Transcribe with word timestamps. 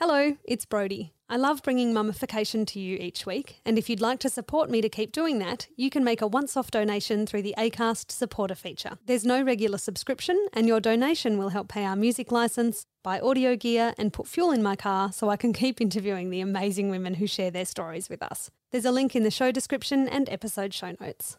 Hello, 0.00 0.36
it's 0.44 0.64
Brody. 0.64 1.12
I 1.28 1.36
love 1.36 1.64
bringing 1.64 1.92
mummification 1.92 2.64
to 2.66 2.78
you 2.78 2.98
each 2.98 3.26
week, 3.26 3.60
and 3.64 3.76
if 3.76 3.90
you'd 3.90 4.00
like 4.00 4.20
to 4.20 4.28
support 4.28 4.70
me 4.70 4.80
to 4.80 4.88
keep 4.88 5.10
doing 5.10 5.40
that, 5.40 5.66
you 5.74 5.90
can 5.90 6.04
make 6.04 6.22
a 6.22 6.26
once 6.28 6.56
off 6.56 6.70
donation 6.70 7.26
through 7.26 7.42
the 7.42 7.56
ACAST 7.58 8.12
supporter 8.12 8.54
feature. 8.54 8.98
There's 9.06 9.24
no 9.24 9.42
regular 9.42 9.76
subscription, 9.76 10.46
and 10.52 10.68
your 10.68 10.78
donation 10.78 11.36
will 11.36 11.48
help 11.48 11.66
pay 11.66 11.84
our 11.84 11.96
music 11.96 12.30
license, 12.30 12.86
buy 13.02 13.18
audio 13.18 13.56
gear, 13.56 13.92
and 13.98 14.12
put 14.12 14.28
fuel 14.28 14.52
in 14.52 14.62
my 14.62 14.76
car 14.76 15.10
so 15.10 15.30
I 15.30 15.36
can 15.36 15.52
keep 15.52 15.80
interviewing 15.80 16.30
the 16.30 16.42
amazing 16.42 16.90
women 16.90 17.14
who 17.14 17.26
share 17.26 17.50
their 17.50 17.64
stories 17.64 18.08
with 18.08 18.22
us. 18.22 18.52
There's 18.70 18.84
a 18.84 18.92
link 18.92 19.16
in 19.16 19.24
the 19.24 19.32
show 19.32 19.50
description 19.50 20.06
and 20.06 20.28
episode 20.28 20.72
show 20.72 20.94
notes. 21.00 21.38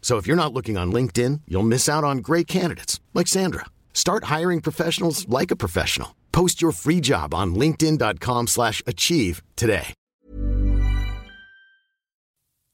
So 0.00 0.16
if 0.16 0.26
you're 0.26 0.34
not 0.34 0.52
looking 0.52 0.76
on 0.76 0.92
LinkedIn, 0.92 1.42
you'll 1.46 1.62
miss 1.62 1.88
out 1.88 2.02
on 2.02 2.18
great 2.18 2.48
candidates 2.48 2.98
like 3.14 3.28
Sandra. 3.28 3.66
Start 3.94 4.24
hiring 4.24 4.60
professionals 4.60 5.28
like 5.28 5.52
a 5.52 5.56
professional. 5.56 6.16
Post 6.32 6.60
your 6.60 6.72
free 6.72 7.00
job 7.00 7.32
on 7.32 7.54
linkedin.com/achieve 7.54 9.42
today. 9.54 9.94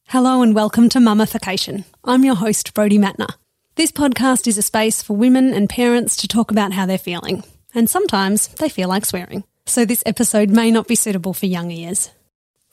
Hello 0.09 0.41
and 0.41 0.55
welcome 0.55 0.89
to 0.91 1.01
Mummification. 1.01 1.85
I'm 2.05 2.23
your 2.23 2.37
host, 2.37 2.75
Brody 2.75 2.97
Matner. 2.97 3.35
This 3.75 3.91
podcast 3.91 4.47
is 4.47 4.57
a 4.57 4.63
space 4.63 5.03
for 5.03 5.17
women 5.17 5.53
and 5.53 5.69
parents 5.69 6.17
to 6.19 6.29
talk 6.29 6.53
about 6.53 6.73
how 6.73 6.87
they're 6.87 6.97
feeling, 6.97 7.43
and 7.75 7.91
sometimes 7.91 8.47
they 8.47 8.69
feel 8.69 8.89
like 8.89 9.05
swearing. 9.05 9.43
So 9.67 9.85
this 9.85 10.05
episode 10.07 10.49
may 10.49 10.71
not 10.71 10.87
be 10.87 10.95
suitable 10.95 11.35
for 11.35 11.47
young 11.47 11.73
ears. 11.73 12.11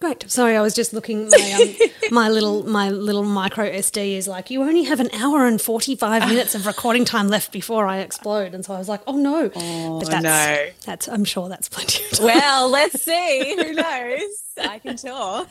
Great. 0.04 0.30
Sorry, 0.30 0.58
I 0.58 0.62
was 0.62 0.74
just 0.74 0.92
looking. 0.92 1.30
My 1.30 1.54
um, 1.54 1.90
my 2.12 2.28
little 2.28 2.68
my 2.68 2.90
little 2.90 3.24
micro 3.24 3.72
SD 3.72 4.18
is 4.18 4.28
like 4.28 4.50
you 4.50 4.62
only 4.62 4.84
have 4.84 5.00
an 5.00 5.10
hour 5.14 5.48
and 5.48 5.62
forty 5.62 5.96
five 5.96 6.28
minutes 6.28 6.56
of 6.56 6.66
recording 6.66 7.06
time 7.06 7.30
left 7.30 7.54
before 7.54 7.88
I 7.88 8.00
explode, 8.00 8.54
and 8.54 8.66
so 8.66 8.74
I 8.74 8.80
was 8.80 8.90
like, 8.90 9.00
oh 9.08 9.16
no. 9.16 9.50
Oh, 9.56 10.00
but 10.02 10.10
that's, 10.10 10.24
no. 10.24 10.68
That's 10.86 11.08
I'm 11.08 11.24
sure 11.24 11.48
that's 11.48 11.70
plenty 11.70 12.04
of 12.04 12.12
time. 12.18 12.26
Well, 12.26 12.70
let's 12.70 13.02
see. 13.02 13.56
Who 13.64 13.72
knows? 13.72 14.44
I 14.62 14.80
can 14.80 14.98
talk. 14.98 15.50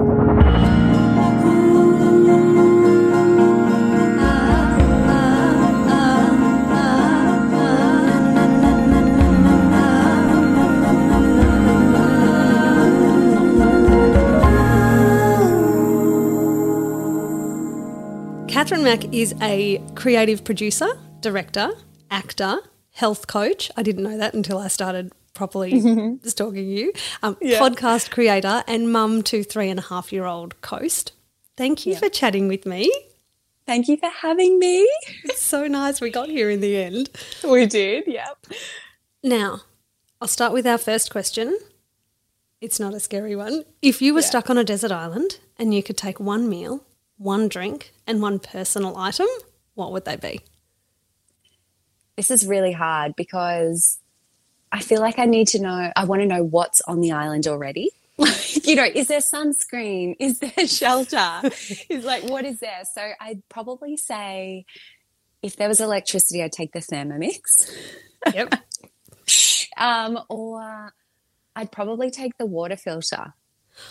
Catherine 18.54 18.84
Mack 18.84 19.12
is 19.12 19.34
a 19.42 19.82
creative 19.96 20.44
producer, 20.44 20.86
director, 21.20 21.72
actor, 22.08 22.58
health 22.92 23.26
coach. 23.26 23.68
I 23.76 23.82
didn't 23.82 24.04
know 24.04 24.16
that 24.16 24.32
until 24.32 24.58
I 24.58 24.68
started 24.68 25.10
properly 25.34 25.80
stalking 26.22 26.68
you. 26.68 26.92
Um, 27.24 27.34
Podcast 27.34 28.12
creator 28.12 28.62
and 28.68 28.92
mum 28.92 29.22
to 29.24 29.42
three 29.42 29.70
and 29.70 29.80
a 29.80 29.82
half 29.82 30.12
year 30.12 30.24
old 30.24 30.60
Coast. 30.60 31.10
Thank 31.56 31.84
you 31.84 31.96
for 31.96 32.08
chatting 32.08 32.46
with 32.46 32.64
me. 32.64 32.92
Thank 33.66 33.88
you 33.88 33.96
for 33.96 34.08
having 34.08 34.60
me. 34.60 34.88
It's 35.24 35.42
so 35.42 35.66
nice 35.66 36.00
we 36.00 36.10
got 36.10 36.28
here 36.28 36.48
in 36.48 36.60
the 36.60 36.76
end. 36.76 37.10
We 37.42 37.66
did, 37.66 38.04
yep. 38.06 38.46
Now, 39.20 39.62
I'll 40.20 40.28
start 40.28 40.52
with 40.52 40.64
our 40.64 40.78
first 40.78 41.10
question. 41.10 41.58
It's 42.60 42.78
not 42.78 42.94
a 42.94 43.00
scary 43.00 43.34
one. 43.34 43.64
If 43.82 44.00
you 44.00 44.14
were 44.14 44.22
stuck 44.22 44.48
on 44.48 44.58
a 44.58 44.64
desert 44.64 44.92
island 44.92 45.40
and 45.58 45.74
you 45.74 45.82
could 45.82 45.96
take 45.98 46.20
one 46.20 46.48
meal, 46.48 46.84
one 47.24 47.48
drink, 47.48 47.92
and 48.06 48.20
one 48.20 48.38
personal 48.38 48.96
item, 48.98 49.26
what 49.74 49.92
would 49.92 50.04
they 50.04 50.16
be? 50.16 50.40
This 52.16 52.30
is 52.30 52.46
really 52.46 52.72
hard 52.72 53.16
because 53.16 53.98
I 54.70 54.80
feel 54.80 55.00
like 55.00 55.18
I 55.18 55.24
need 55.24 55.48
to 55.48 55.58
know, 55.60 55.90
I 55.96 56.04
want 56.04 56.20
to 56.20 56.26
know 56.26 56.44
what's 56.44 56.82
on 56.82 57.00
the 57.00 57.12
island 57.12 57.46
already. 57.46 57.90
Like, 58.16 58.64
you 58.64 58.76
know, 58.76 58.84
is 58.84 59.08
there 59.08 59.18
sunscreen? 59.18 60.14
Is 60.20 60.38
there 60.38 60.68
shelter? 60.68 61.40
is 61.88 62.04
like, 62.04 62.22
what 62.22 62.44
is 62.44 62.60
there? 62.60 62.82
So 62.94 63.02
I'd 63.20 63.42
probably 63.48 63.96
say 63.96 64.66
if 65.42 65.56
there 65.56 65.66
was 65.66 65.80
electricity, 65.80 66.40
I'd 66.40 66.52
take 66.52 66.72
the 66.72 66.78
Thermomix. 66.78 67.40
Yep. 68.32 68.54
Um, 69.76 70.20
or 70.28 70.92
I'd 71.56 71.72
probably 71.72 72.12
take 72.12 72.38
the 72.38 72.46
water 72.46 72.76
filter, 72.76 73.34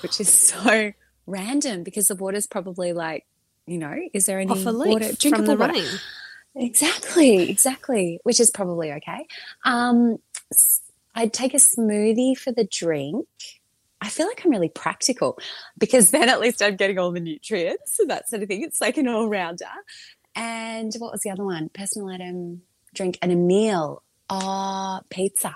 which 0.01 0.21
is 0.21 0.31
so 0.31 0.94
random 1.25 1.84
because 1.84 2.07
the 2.07 2.16
water's 2.16 2.47
probably 2.47 2.94
like, 2.94 3.25
you 3.66 3.78
know, 3.78 3.95
is 4.13 4.25
there 4.25 4.39
any 4.39 4.51
Off 4.51 4.66
a 4.66 4.72
leaf 4.72 4.94
water, 4.94 5.06
from 5.07 5.16
drinkable 5.16 5.45
the 5.45 5.56
water? 5.56 5.73
rain. 5.73 5.85
Exactly, 6.56 7.50
exactly, 7.50 8.19
which 8.23 8.39
is 8.39 8.51
probably 8.51 8.91
okay. 8.94 9.25
Um, 9.66 10.17
I'd 11.16 11.33
take 11.33 11.53
a 11.53 11.57
smoothie 11.57 12.38
for 12.38 12.51
the 12.51 12.63
drink. 12.66 13.28
I 14.01 14.09
feel 14.09 14.28
like 14.28 14.44
I'm 14.44 14.51
really 14.51 14.69
practical 14.69 15.39
because 15.78 16.12
then 16.12 16.28
at 16.29 16.41
least 16.41 16.62
I'm 16.62 16.75
getting 16.75 17.00
all 17.00 17.12
the 17.12 17.22
nutrients 17.22 18.00
and 18.00 18.09
that 18.09 18.29
sort 18.29 18.44
of 18.44 18.50
thing. 18.50 18.62
It's 18.62 18.81
like 18.81 18.97
an 18.97 19.07
all 19.07 19.29
rounder. 19.29 19.66
And 20.35 20.94
what 20.97 21.12
was 21.12 21.22
the 21.22 21.29
other 21.29 21.45
one? 21.45 21.69
Personal 21.69 22.09
item, 22.09 22.63
drink, 22.94 23.17
and 23.22 23.31
a 23.31 23.35
meal. 23.35 24.03
Oh, 24.29 25.00
pizza. 25.09 25.56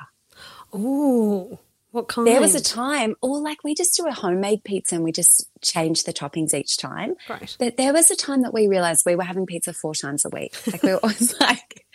Ooh, 0.73 1.59
what 1.97 2.07
kind? 2.07 2.27
There 2.27 2.39
was 2.39 2.55
a 2.55 2.61
time, 2.61 3.15
or 3.21 3.39
like 3.41 3.63
we 3.63 3.75
just 3.75 3.97
do 3.97 4.05
a 4.07 4.13
homemade 4.13 4.63
pizza 4.63 4.95
and 4.95 5.03
we 5.03 5.11
just 5.11 5.49
change 5.61 6.03
the 6.03 6.13
toppings 6.13 6.53
each 6.53 6.77
time. 6.77 7.15
Great. 7.25 7.57
But 7.59 7.75
there 7.75 7.91
was 7.91 8.09
a 8.11 8.15
time 8.15 8.43
that 8.43 8.53
we 8.53 8.67
realized 8.67 9.03
we 9.05 9.15
were 9.15 9.23
having 9.23 9.45
pizza 9.45 9.73
four 9.73 9.93
times 9.93 10.23
a 10.23 10.29
week. 10.29 10.55
Like 10.71 10.83
we 10.83 10.91
were 10.91 10.99
always 10.99 11.37
like, 11.41 11.85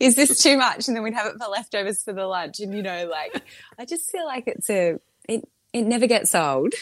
is 0.00 0.16
this 0.16 0.42
too 0.42 0.58
much? 0.58 0.88
And 0.88 0.96
then 0.96 1.02
we'd 1.02 1.14
have 1.14 1.28
it 1.28 1.38
for 1.42 1.48
leftovers 1.48 2.02
for 2.02 2.12
the 2.12 2.26
lunch. 2.26 2.60
And 2.60 2.74
you 2.74 2.82
know, 2.82 3.08
like 3.10 3.42
I 3.78 3.84
just 3.84 4.10
feel 4.10 4.26
like 4.26 4.48
it's 4.48 4.68
a 4.68 4.98
it 5.28 5.48
it 5.72 5.82
never 5.82 6.06
gets 6.06 6.34
old. 6.34 6.74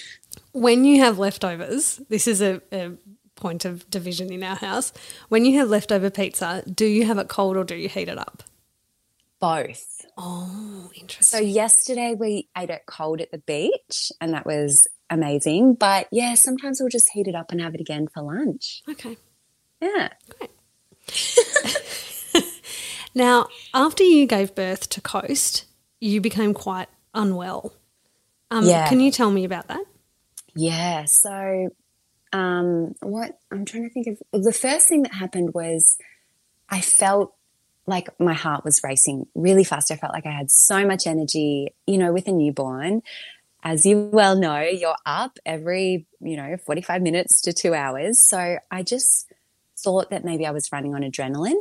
when 0.52 0.84
you 0.84 1.00
have 1.00 1.18
leftovers, 1.18 2.00
this 2.08 2.26
is 2.26 2.42
a, 2.42 2.60
a 2.72 2.92
point 3.36 3.64
of 3.64 3.88
division 3.90 4.32
in 4.32 4.42
our 4.42 4.56
house. 4.56 4.92
When 5.28 5.44
you 5.44 5.58
have 5.58 5.68
leftover 5.68 6.10
pizza, 6.10 6.64
do 6.72 6.86
you 6.86 7.04
have 7.04 7.18
it 7.18 7.28
cold 7.28 7.56
or 7.56 7.64
do 7.64 7.76
you 7.76 7.88
heat 7.88 8.08
it 8.08 8.18
up? 8.18 8.42
Both. 9.40 10.01
Oh, 10.24 10.90
interesting. 10.94 11.38
So 11.38 11.44
yesterday 11.44 12.14
we 12.16 12.48
ate 12.56 12.70
it 12.70 12.82
cold 12.86 13.20
at 13.20 13.32
the 13.32 13.38
beach 13.38 14.12
and 14.20 14.32
that 14.34 14.46
was 14.46 14.86
amazing. 15.10 15.74
But 15.74 16.06
yeah, 16.12 16.34
sometimes 16.34 16.78
we'll 16.80 16.90
just 16.90 17.10
heat 17.12 17.26
it 17.26 17.34
up 17.34 17.50
and 17.50 17.60
have 17.60 17.74
it 17.74 17.80
again 17.80 18.06
for 18.06 18.22
lunch. 18.22 18.82
okay. 18.88 19.16
Yeah. 19.80 20.10
Great. 20.38 20.50
Now, 23.14 23.48
after 23.74 24.02
you 24.02 24.26
gave 24.26 24.54
birth 24.54 24.88
to 24.90 25.00
Coast, 25.00 25.66
you 26.00 26.20
became 26.20 26.54
quite 26.54 26.88
unwell. 27.12 27.74
Um, 28.50 28.64
Yeah. 28.64 28.88
Can 28.88 29.00
you 29.00 29.10
tell 29.10 29.30
me 29.30 29.44
about 29.44 29.68
that? 29.68 29.84
Yeah. 30.54 31.04
So, 31.04 31.68
um, 32.32 32.94
what 33.00 33.38
I'm 33.50 33.64
trying 33.66 33.86
to 33.88 33.90
think 33.92 34.06
of 34.32 34.42
the 34.42 34.52
first 34.52 34.88
thing 34.88 35.02
that 35.02 35.12
happened 35.12 35.52
was 35.52 35.98
I 36.70 36.80
felt 36.80 37.34
like 37.86 38.08
my 38.20 38.34
heart 38.34 38.64
was 38.64 38.80
racing 38.84 39.26
really 39.34 39.64
fast. 39.64 39.90
I 39.90 39.96
felt 39.96 40.12
like 40.12 40.26
I 40.26 40.30
had 40.30 40.50
so 40.50 40.86
much 40.86 41.06
energy, 41.06 41.74
you 41.86 41.98
know, 41.98 42.12
with 42.12 42.28
a 42.28 42.32
newborn. 42.32 43.02
As 43.64 43.86
you 43.86 44.10
well 44.12 44.36
know, 44.36 44.60
you're 44.60 44.96
up 45.06 45.38
every, 45.46 46.06
you 46.20 46.36
know, 46.36 46.56
45 46.56 47.02
minutes 47.02 47.40
to 47.42 47.52
two 47.52 47.74
hours. 47.74 48.22
So 48.26 48.58
I 48.70 48.82
just 48.82 49.30
thought 49.78 50.10
that 50.10 50.24
maybe 50.24 50.46
I 50.46 50.50
was 50.50 50.70
running 50.72 50.94
on 50.94 51.02
adrenaline. 51.02 51.60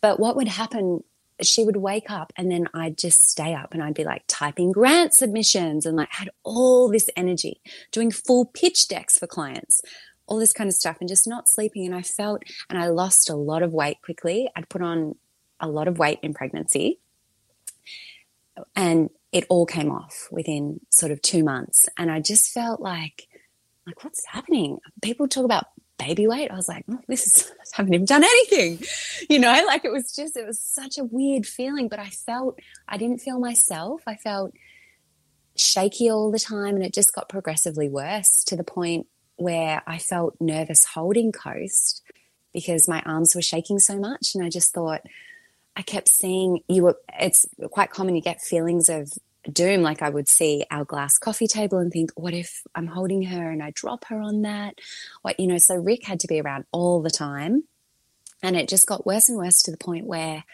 But 0.00 0.20
what 0.20 0.36
would 0.36 0.48
happen 0.48 1.02
she 1.42 1.64
would 1.64 1.76
wake 1.76 2.10
up 2.10 2.32
and 2.36 2.50
then 2.50 2.66
I'd 2.72 2.96
just 2.96 3.28
stay 3.28 3.54
up 3.54 3.74
and 3.74 3.82
I'd 3.82 3.94
be 3.94 4.04
like 4.04 4.24
typing 4.26 4.72
grant 4.72 5.14
submissions 5.14 5.84
and 5.84 5.96
like 5.96 6.08
had 6.10 6.30
all 6.44 6.90
this 6.90 7.08
energy, 7.16 7.60
doing 7.92 8.10
full 8.10 8.46
pitch 8.46 8.88
decks 8.88 9.18
for 9.18 9.26
clients, 9.26 9.82
all 10.26 10.38
this 10.38 10.52
kind 10.52 10.68
of 10.68 10.74
stuff 10.74 10.96
and 11.00 11.08
just 11.08 11.26
not 11.26 11.48
sleeping. 11.48 11.84
And 11.84 11.94
I 11.94 12.02
felt, 12.02 12.42
and 12.70 12.78
I 12.78 12.88
lost 12.88 13.28
a 13.28 13.36
lot 13.36 13.62
of 13.62 13.72
weight 13.72 14.00
quickly. 14.02 14.48
I'd 14.56 14.68
put 14.68 14.82
on 14.82 15.16
a 15.60 15.68
lot 15.68 15.88
of 15.88 15.98
weight 15.98 16.18
in 16.22 16.34
pregnancy 16.34 16.98
and 18.74 19.10
it 19.32 19.44
all 19.48 19.66
came 19.66 19.90
off 19.90 20.28
within 20.30 20.80
sort 20.90 21.12
of 21.12 21.20
two 21.22 21.44
months. 21.44 21.86
And 21.98 22.10
I 22.10 22.20
just 22.20 22.52
felt 22.52 22.80
like, 22.80 23.28
like, 23.86 24.02
what's 24.02 24.24
happening? 24.26 24.78
People 25.02 25.28
talk 25.28 25.44
about 25.44 25.66
baby 25.98 26.26
weight. 26.26 26.50
I 26.50 26.56
was 26.56 26.68
like, 26.68 26.84
oh, 26.90 27.00
this 27.08 27.26
is, 27.26 27.52
I 27.60 27.76
haven't 27.76 27.94
even 27.94 28.06
done 28.06 28.24
anything, 28.24 28.86
you 29.30 29.38
know, 29.38 29.64
like 29.66 29.84
it 29.84 29.92
was 29.92 30.14
just, 30.14 30.36
it 30.36 30.46
was 30.46 30.60
such 30.60 30.98
a 30.98 31.04
weird 31.04 31.46
feeling, 31.46 31.88
but 31.88 31.98
I 31.98 32.08
felt, 32.08 32.58
I 32.88 32.96
didn't 32.96 33.18
feel 33.20 33.38
myself. 33.38 34.02
I 34.06 34.16
felt 34.16 34.52
shaky 35.56 36.10
all 36.10 36.30
the 36.30 36.38
time 36.38 36.74
and 36.74 36.84
it 36.84 36.92
just 36.92 37.14
got 37.14 37.28
progressively 37.28 37.88
worse 37.88 38.44
to 38.46 38.56
the 38.56 38.64
point 38.64 39.06
where 39.36 39.82
I 39.86 39.98
felt 39.98 40.36
nervous 40.40 40.84
holding 40.84 41.32
Coast 41.32 42.02
because 42.52 42.88
my 42.88 43.02
arms 43.02 43.34
were 43.34 43.42
shaking 43.42 43.78
so 43.78 43.98
much. 43.98 44.34
And 44.34 44.44
I 44.44 44.48
just 44.48 44.72
thought, 44.72 45.02
I 45.76 45.82
kept 45.82 46.08
seeing 46.08 46.60
you 46.68 46.84
were, 46.84 46.98
it's 47.20 47.46
quite 47.70 47.90
common 47.90 48.16
you 48.16 48.22
get 48.22 48.40
feelings 48.40 48.88
of 48.88 49.12
doom. 49.52 49.82
Like 49.82 50.02
I 50.02 50.08
would 50.08 50.28
see 50.28 50.64
our 50.70 50.84
glass 50.84 51.18
coffee 51.18 51.46
table 51.46 51.78
and 51.78 51.92
think, 51.92 52.10
what 52.16 52.34
if 52.34 52.62
I'm 52.74 52.86
holding 52.86 53.22
her 53.24 53.50
and 53.50 53.62
I 53.62 53.72
drop 53.72 54.06
her 54.06 54.20
on 54.20 54.42
that? 54.42 54.76
What, 55.22 55.38
you 55.38 55.46
know, 55.46 55.58
so 55.58 55.76
Rick 55.76 56.04
had 56.04 56.20
to 56.20 56.28
be 56.28 56.40
around 56.40 56.64
all 56.72 57.02
the 57.02 57.10
time. 57.10 57.64
And 58.42 58.56
it 58.56 58.68
just 58.68 58.86
got 58.86 59.06
worse 59.06 59.28
and 59.28 59.38
worse 59.38 59.62
to 59.62 59.70
the 59.70 59.76
point 59.76 60.06
where 60.06 60.44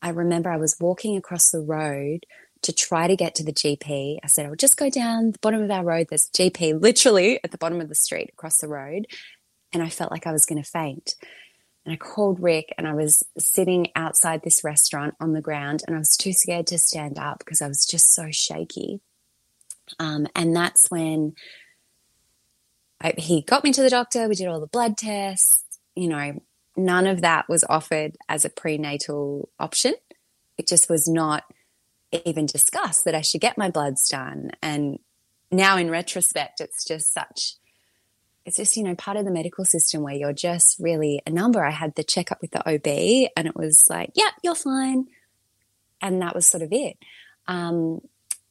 I 0.00 0.10
remember 0.10 0.50
I 0.50 0.56
was 0.56 0.76
walking 0.80 1.16
across 1.16 1.50
the 1.50 1.60
road 1.60 2.26
to 2.62 2.72
try 2.72 3.06
to 3.06 3.16
get 3.16 3.34
to 3.36 3.44
the 3.44 3.52
GP. 3.52 4.18
I 4.22 4.26
said, 4.26 4.46
I'll 4.46 4.54
just 4.54 4.76
go 4.76 4.88
down 4.88 5.32
the 5.32 5.38
bottom 5.40 5.62
of 5.62 5.70
our 5.70 5.84
road. 5.84 6.06
There's 6.08 6.28
GP 6.30 6.80
literally 6.80 7.40
at 7.42 7.50
the 7.50 7.58
bottom 7.58 7.80
of 7.80 7.88
the 7.88 7.94
street 7.94 8.30
across 8.32 8.58
the 8.58 8.68
road. 8.68 9.06
And 9.72 9.82
I 9.82 9.88
felt 9.88 10.10
like 10.10 10.26
I 10.26 10.32
was 10.32 10.46
going 10.46 10.62
to 10.62 10.68
faint. 10.68 11.14
And 11.84 11.92
I 11.92 11.96
called 11.96 12.40
Rick 12.40 12.72
and 12.78 12.86
I 12.86 12.94
was 12.94 13.24
sitting 13.38 13.88
outside 13.96 14.42
this 14.42 14.62
restaurant 14.62 15.14
on 15.20 15.32
the 15.32 15.40
ground 15.40 15.82
and 15.86 15.96
I 15.96 15.98
was 15.98 16.16
too 16.16 16.32
scared 16.32 16.68
to 16.68 16.78
stand 16.78 17.18
up 17.18 17.38
because 17.38 17.60
I 17.60 17.68
was 17.68 17.84
just 17.84 18.14
so 18.14 18.30
shaky. 18.30 19.00
Um, 19.98 20.26
and 20.36 20.54
that's 20.54 20.90
when 20.90 21.34
I, 23.00 23.14
he 23.18 23.42
got 23.42 23.64
me 23.64 23.72
to 23.72 23.82
the 23.82 23.90
doctor. 23.90 24.28
We 24.28 24.36
did 24.36 24.46
all 24.46 24.60
the 24.60 24.66
blood 24.66 24.96
tests. 24.96 25.64
You 25.96 26.08
know, 26.08 26.42
none 26.76 27.06
of 27.06 27.20
that 27.22 27.48
was 27.48 27.64
offered 27.68 28.16
as 28.28 28.44
a 28.44 28.50
prenatal 28.50 29.48
option. 29.58 29.94
It 30.56 30.68
just 30.68 30.88
was 30.88 31.08
not 31.08 31.44
even 32.24 32.46
discussed 32.46 33.04
that 33.04 33.14
I 33.14 33.22
should 33.22 33.40
get 33.40 33.58
my 33.58 33.70
bloods 33.70 34.08
done. 34.08 34.52
And 34.62 34.98
now 35.50 35.76
in 35.76 35.90
retrospect, 35.90 36.60
it's 36.60 36.84
just 36.84 37.12
such 37.12 37.56
it's 38.44 38.56
just, 38.56 38.76
you 38.76 38.82
know, 38.82 38.94
part 38.94 39.16
of 39.16 39.24
the 39.24 39.30
medical 39.30 39.64
system 39.64 40.02
where 40.02 40.14
you're 40.14 40.32
just 40.32 40.78
really 40.80 41.20
a 41.26 41.30
number. 41.30 41.64
I 41.64 41.70
had 41.70 41.94
the 41.94 42.02
checkup 42.02 42.40
with 42.40 42.50
the 42.50 42.60
OB 42.60 43.30
and 43.36 43.46
it 43.46 43.54
was 43.54 43.86
like, 43.88 44.10
yep, 44.14 44.26
yeah, 44.26 44.30
you're 44.42 44.54
fine. 44.54 45.06
And 46.00 46.20
that 46.22 46.34
was 46.34 46.46
sort 46.46 46.62
of 46.62 46.72
it. 46.72 46.96
Um, 47.46 48.00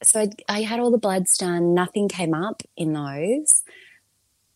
so 0.03 0.21
I, 0.21 0.29
I 0.47 0.61
had 0.61 0.79
all 0.79 0.91
the 0.91 0.97
bloods 0.97 1.37
done. 1.37 1.73
Nothing 1.73 2.07
came 2.07 2.33
up 2.33 2.63
in 2.77 2.93
those. 2.93 3.63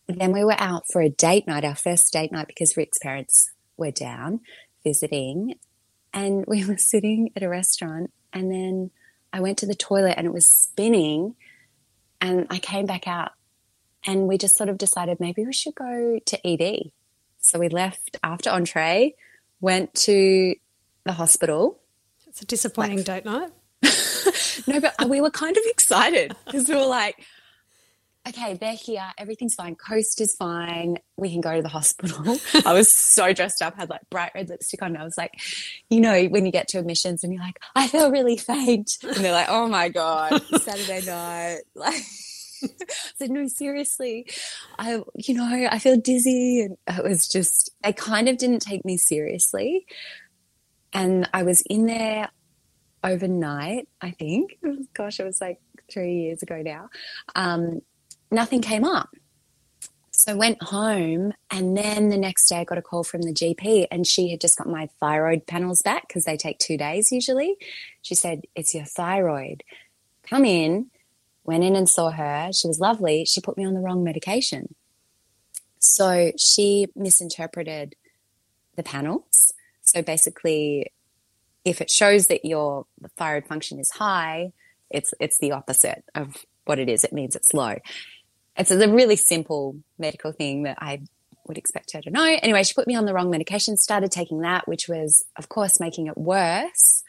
Then 0.08 0.32
we 0.32 0.44
were 0.44 0.58
out 0.58 0.84
for 0.90 1.02
a 1.02 1.10
date 1.10 1.46
night, 1.46 1.64
our 1.64 1.74
first 1.74 2.12
date 2.12 2.32
night, 2.32 2.46
because 2.46 2.76
Rick's 2.76 2.98
parents 2.98 3.50
were 3.76 3.90
down 3.90 4.40
visiting. 4.84 5.54
And 6.14 6.44
we 6.46 6.64
were 6.68 6.78
sitting 6.78 7.30
at 7.36 7.42
a 7.42 7.48
restaurant. 7.48 8.10
And 8.32 8.50
then 8.50 8.90
I 9.32 9.40
went 9.40 9.58
to 9.58 9.66
the 9.66 9.74
toilet 9.74 10.14
and 10.16 10.26
it 10.26 10.32
was 10.32 10.50
spinning. 10.50 11.34
And 12.20 12.46
I 12.48 12.58
came 12.58 12.86
back 12.86 13.06
out 13.06 13.32
and 14.06 14.28
we 14.28 14.38
just 14.38 14.56
sort 14.56 14.68
of 14.68 14.78
decided 14.78 15.20
maybe 15.20 15.44
we 15.44 15.52
should 15.52 15.74
go 15.74 16.18
to 16.24 16.46
ED. 16.46 16.90
So 17.38 17.58
we 17.58 17.68
left 17.68 18.16
after 18.22 18.50
entree, 18.50 19.14
went 19.60 19.94
to 19.94 20.54
the 21.04 21.12
hospital. 21.12 21.80
It's 22.26 22.42
a 22.42 22.46
disappointing 22.46 22.98
like, 22.98 23.06
date 23.06 23.24
night. 23.24 23.50
no, 24.66 24.80
but 24.80 24.94
we 25.08 25.20
were 25.20 25.30
kind 25.30 25.56
of 25.56 25.62
excited 25.66 26.34
because 26.44 26.68
we 26.68 26.74
were 26.74 26.86
like, 26.86 27.16
okay, 28.28 28.54
they're 28.54 28.72
here. 28.72 29.06
Everything's 29.18 29.54
fine. 29.54 29.76
Coast 29.76 30.20
is 30.20 30.34
fine. 30.34 30.98
We 31.16 31.30
can 31.30 31.40
go 31.40 31.54
to 31.54 31.62
the 31.62 31.68
hospital. 31.68 32.36
I 32.64 32.72
was 32.72 32.90
so 32.90 33.32
dressed 33.32 33.62
up, 33.62 33.76
had 33.76 33.90
like 33.90 34.08
bright 34.10 34.32
red 34.34 34.48
lipstick 34.48 34.82
on. 34.82 34.96
I 34.96 35.04
was 35.04 35.16
like, 35.16 35.32
you 35.88 36.00
know, 36.00 36.24
when 36.24 36.46
you 36.46 36.52
get 36.52 36.68
to 36.68 36.78
admissions 36.78 37.22
and 37.22 37.32
you're 37.32 37.42
like, 37.42 37.60
I 37.74 37.86
feel 37.88 38.10
really 38.10 38.36
faint. 38.36 38.98
And 39.02 39.16
they're 39.16 39.32
like, 39.32 39.48
oh 39.48 39.68
my 39.68 39.88
God, 39.88 40.42
Saturday 40.60 41.06
night. 41.06 41.60
Like, 41.74 42.02
said, 43.16 43.30
no, 43.30 43.46
seriously, 43.48 44.26
I, 44.78 45.02
you 45.14 45.34
know, 45.34 45.68
I 45.70 45.78
feel 45.78 45.96
dizzy. 45.96 46.62
And 46.62 46.76
it 46.98 47.04
was 47.04 47.28
just, 47.28 47.70
they 47.82 47.92
kind 47.92 48.28
of 48.28 48.38
didn't 48.38 48.60
take 48.60 48.84
me 48.84 48.96
seriously. 48.96 49.86
And 50.92 51.28
I 51.34 51.42
was 51.42 51.62
in 51.62 51.86
there 51.86 52.30
overnight, 53.04 53.88
I 54.00 54.10
think. 54.10 54.58
Gosh, 54.94 55.20
it 55.20 55.24
was 55.24 55.40
like 55.40 55.60
three 55.90 56.14
years 56.22 56.42
ago 56.42 56.62
now. 56.62 56.88
Um, 57.34 57.80
nothing 58.30 58.62
came 58.62 58.84
up. 58.84 59.10
So 60.10 60.32
I 60.32 60.34
went 60.34 60.62
home 60.62 61.34
and 61.50 61.76
then 61.76 62.08
the 62.08 62.16
next 62.16 62.48
day 62.48 62.56
I 62.56 62.64
got 62.64 62.78
a 62.78 62.82
call 62.82 63.04
from 63.04 63.20
the 63.20 63.34
GP 63.34 63.86
and 63.90 64.06
she 64.06 64.30
had 64.30 64.40
just 64.40 64.56
got 64.56 64.66
my 64.66 64.88
thyroid 64.98 65.46
panels 65.46 65.82
back 65.82 66.08
because 66.08 66.24
they 66.24 66.38
take 66.38 66.58
two 66.58 66.78
days 66.78 67.12
usually. 67.12 67.56
She 68.00 68.14
said, 68.14 68.46
It's 68.54 68.74
your 68.74 68.86
thyroid. 68.86 69.62
Come 70.26 70.46
in 70.46 70.90
went 71.46 71.64
in 71.64 71.76
and 71.76 71.88
saw 71.88 72.10
her. 72.10 72.50
She 72.52 72.68
was 72.68 72.80
lovely. 72.80 73.24
She 73.24 73.40
put 73.40 73.56
me 73.56 73.64
on 73.64 73.74
the 73.74 73.80
wrong 73.80 74.02
medication. 74.04 74.74
So 75.78 76.32
she 76.38 76.88
misinterpreted 76.94 77.94
the 78.76 78.82
panels. 78.82 79.52
So 79.82 80.02
basically, 80.02 80.92
if 81.64 81.80
it 81.80 81.90
shows 81.90 82.26
that 82.26 82.44
your 82.44 82.86
thyroid 83.16 83.46
function 83.46 83.78
is 83.78 83.90
high, 83.90 84.52
it's 84.90 85.12
it's 85.20 85.38
the 85.38 85.52
opposite 85.52 86.04
of 86.14 86.44
what 86.64 86.78
it 86.78 86.88
is. 86.88 87.04
It 87.04 87.12
means 87.12 87.36
it's 87.36 87.54
low. 87.54 87.76
It's 88.56 88.70
a 88.70 88.88
really 88.88 89.16
simple 89.16 89.76
medical 89.98 90.32
thing 90.32 90.62
that 90.62 90.78
I 90.80 91.02
would 91.46 91.58
expect 91.58 91.92
her 91.92 92.00
to 92.02 92.10
know. 92.10 92.24
Anyway, 92.42 92.62
she 92.62 92.74
put 92.74 92.86
me 92.86 92.96
on 92.96 93.04
the 93.04 93.14
wrong 93.14 93.30
medication, 93.30 93.76
started 93.76 94.10
taking 94.10 94.40
that, 94.40 94.66
which 94.66 94.88
was, 94.88 95.24
of 95.36 95.48
course, 95.48 95.78
making 95.78 96.06
it 96.06 96.16
worse. 96.16 97.04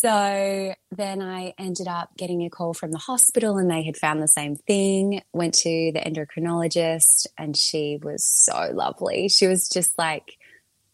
So 0.00 0.74
then 0.92 1.20
I 1.20 1.54
ended 1.58 1.88
up 1.88 2.10
getting 2.16 2.44
a 2.44 2.50
call 2.50 2.72
from 2.72 2.92
the 2.92 2.98
hospital 2.98 3.58
and 3.58 3.68
they 3.68 3.82
had 3.82 3.96
found 3.96 4.22
the 4.22 4.28
same 4.28 4.54
thing. 4.54 5.22
Went 5.32 5.54
to 5.54 5.90
the 5.92 5.98
endocrinologist 5.98 7.26
and 7.36 7.56
she 7.56 7.98
was 8.00 8.24
so 8.24 8.70
lovely. 8.72 9.28
She 9.28 9.48
was 9.48 9.68
just 9.68 9.98
like 9.98 10.36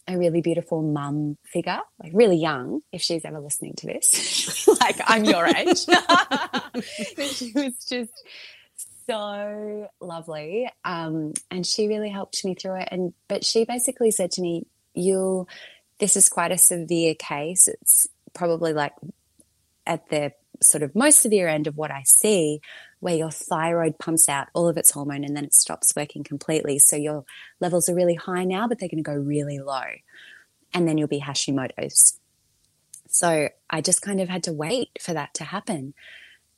a 0.09 0.17
really 0.17 0.41
beautiful 0.41 0.81
mum 0.81 1.37
figure, 1.45 1.81
like 2.03 2.13
really 2.15 2.39
young, 2.39 2.81
if 2.93 3.03
she's 3.03 3.27
ever 3.27 3.41
listening 3.41 3.75
to 3.77 3.87
this. 3.87 4.67
like 4.81 4.97
I'm 5.05 5.25
your 5.25 5.49
age. 5.49 5.85
she 7.31 7.53
was 7.55 7.85
just 7.87 8.13
so 9.07 9.87
lovely. 10.01 10.71
Um, 10.83 11.35
and 11.51 11.67
she 11.67 11.89
really 11.89 12.09
helped 12.09 12.43
me 12.43 12.55
through 12.55 12.81
it. 12.81 12.89
And 12.91 13.13
but 13.29 13.45
she 13.45 13.67
basically 13.67 14.13
said 14.13 14.31
to 14.33 14.41
me, 14.41 14.67
You'll 14.95 15.47
this 15.99 16.17
is 16.17 16.31
quite 16.31 16.53
a 16.53 16.59
severe 16.59 17.15
case. 17.15 17.69
It's 17.69 18.09
probably 18.35 18.73
like 18.73 18.93
at 19.87 20.09
the 20.09 20.33
sort 20.63 20.83
of 20.83 20.95
most 20.95 21.21
severe 21.21 21.49
end 21.49 21.67
of 21.67 21.77
what 21.77 21.91
I 21.91 22.03
see, 22.05 22.61
where 23.01 23.17
your 23.17 23.31
thyroid 23.31 23.99
pumps 23.99 24.29
out 24.29 24.49
all 24.55 24.69
of 24.69 24.77
its 24.77 24.93
hormone 24.93 25.25
and 25.25 25.37
then 25.37 25.45
it 25.45 25.55
stops 25.55 25.95
working 25.97 26.25
completely. 26.25 26.79
So 26.79 26.97
your 26.97 27.25
levels 27.61 27.89
are 27.89 27.95
really 27.95 28.15
high 28.15 28.45
now, 28.45 28.67
but 28.67 28.79
they're 28.79 28.89
going 28.89 29.03
to 29.03 29.11
go 29.11 29.15
really 29.15 29.59
low. 29.59 29.85
And 30.73 30.89
then 30.89 30.99
you'll 30.99 31.09
be 31.09 31.21
Hashimoto's. 31.21 32.19
So 33.09 33.49
I 33.71 33.81
just 33.81 34.03
kind 34.03 34.21
of 34.21 34.29
had 34.29 34.43
to 34.45 34.53
wait 34.53 34.91
for 35.01 35.13
that 35.13 35.35
to 35.35 35.45
happen. 35.45 35.95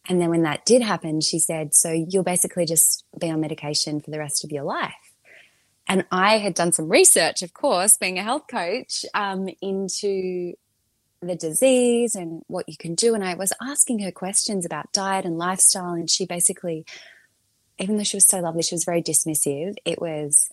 And 0.09 0.21
then 0.21 0.31
when 0.31 0.43
that 0.43 0.65
did 0.65 0.83
happen, 0.83 1.21
she 1.21 1.39
said, 1.39 1.75
So 1.75 1.91
you'll 1.91 2.23
basically 2.23 2.65
just 2.65 3.05
be 3.19 3.31
on 3.31 3.41
medication 3.41 4.01
for 4.01 4.11
the 4.11 4.19
rest 4.19 4.45
of 4.45 4.53
your 4.53 4.63
life. 4.63 4.95
And 5.89 6.05
I 6.11 6.39
had 6.39 6.55
done 6.55 6.73
some 6.73 6.89
research, 6.89 7.43
of 7.43 7.53
course, 7.53 7.97
being 7.97 8.19
a 8.19 8.23
health 8.23 8.47
coach, 8.49 9.05
um, 9.15 9.49
into 9.61 10.55
the 11.27 11.37
disease 11.37 12.15
and 12.15 12.43
what 12.47 12.69
you 12.69 12.77
can 12.77 12.95
do. 12.95 13.15
And 13.15 13.25
I 13.25 13.35
was 13.35 13.53
asking 13.61 14.01
her 14.01 14.11
questions 14.11 14.65
about 14.65 14.93
diet 14.93 15.25
and 15.25 15.39
lifestyle. 15.39 15.93
And 15.93 16.09
she 16.09 16.27
basically, 16.27 16.85
even 17.79 17.97
though 17.97 18.05
she 18.05 18.17
was 18.17 18.27
so 18.27 18.41
lovely, 18.41 18.63
she 18.63 18.75
was 18.75 18.85
very 18.85 19.03
dismissive. 19.03 19.77
It 19.85 20.01
was 20.01 20.51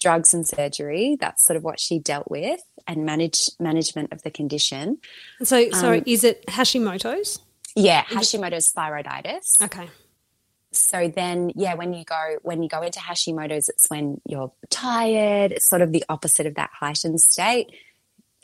drugs 0.00 0.32
and 0.32 0.46
surgery. 0.46 1.16
That's 1.20 1.44
sort 1.44 1.56
of 1.56 1.64
what 1.64 1.80
she 1.80 1.98
dealt 1.98 2.30
with 2.30 2.60
and 2.86 3.04
manage 3.04 3.50
management 3.60 4.12
of 4.12 4.22
the 4.22 4.30
condition. 4.30 4.98
So, 5.42 5.70
sorry, 5.70 5.98
um, 5.98 6.04
is 6.06 6.24
it 6.24 6.46
Hashimoto's? 6.46 7.40
Yeah, 7.76 8.04
Hashimoto's 8.04 8.72
thyroiditis. 8.72 9.62
Okay. 9.62 9.88
So 10.70 11.08
then, 11.08 11.52
yeah, 11.54 11.74
when 11.74 11.92
you 11.92 12.04
go 12.04 12.36
when 12.42 12.62
you 12.62 12.68
go 12.68 12.82
into 12.82 13.00
Hashimoto's, 13.00 13.68
it's 13.68 13.88
when 13.88 14.20
you're 14.26 14.52
tired. 14.70 15.52
It's 15.52 15.68
sort 15.68 15.82
of 15.82 15.92
the 15.92 16.04
opposite 16.08 16.46
of 16.46 16.54
that 16.56 16.70
heightened 16.72 17.20
state 17.20 17.70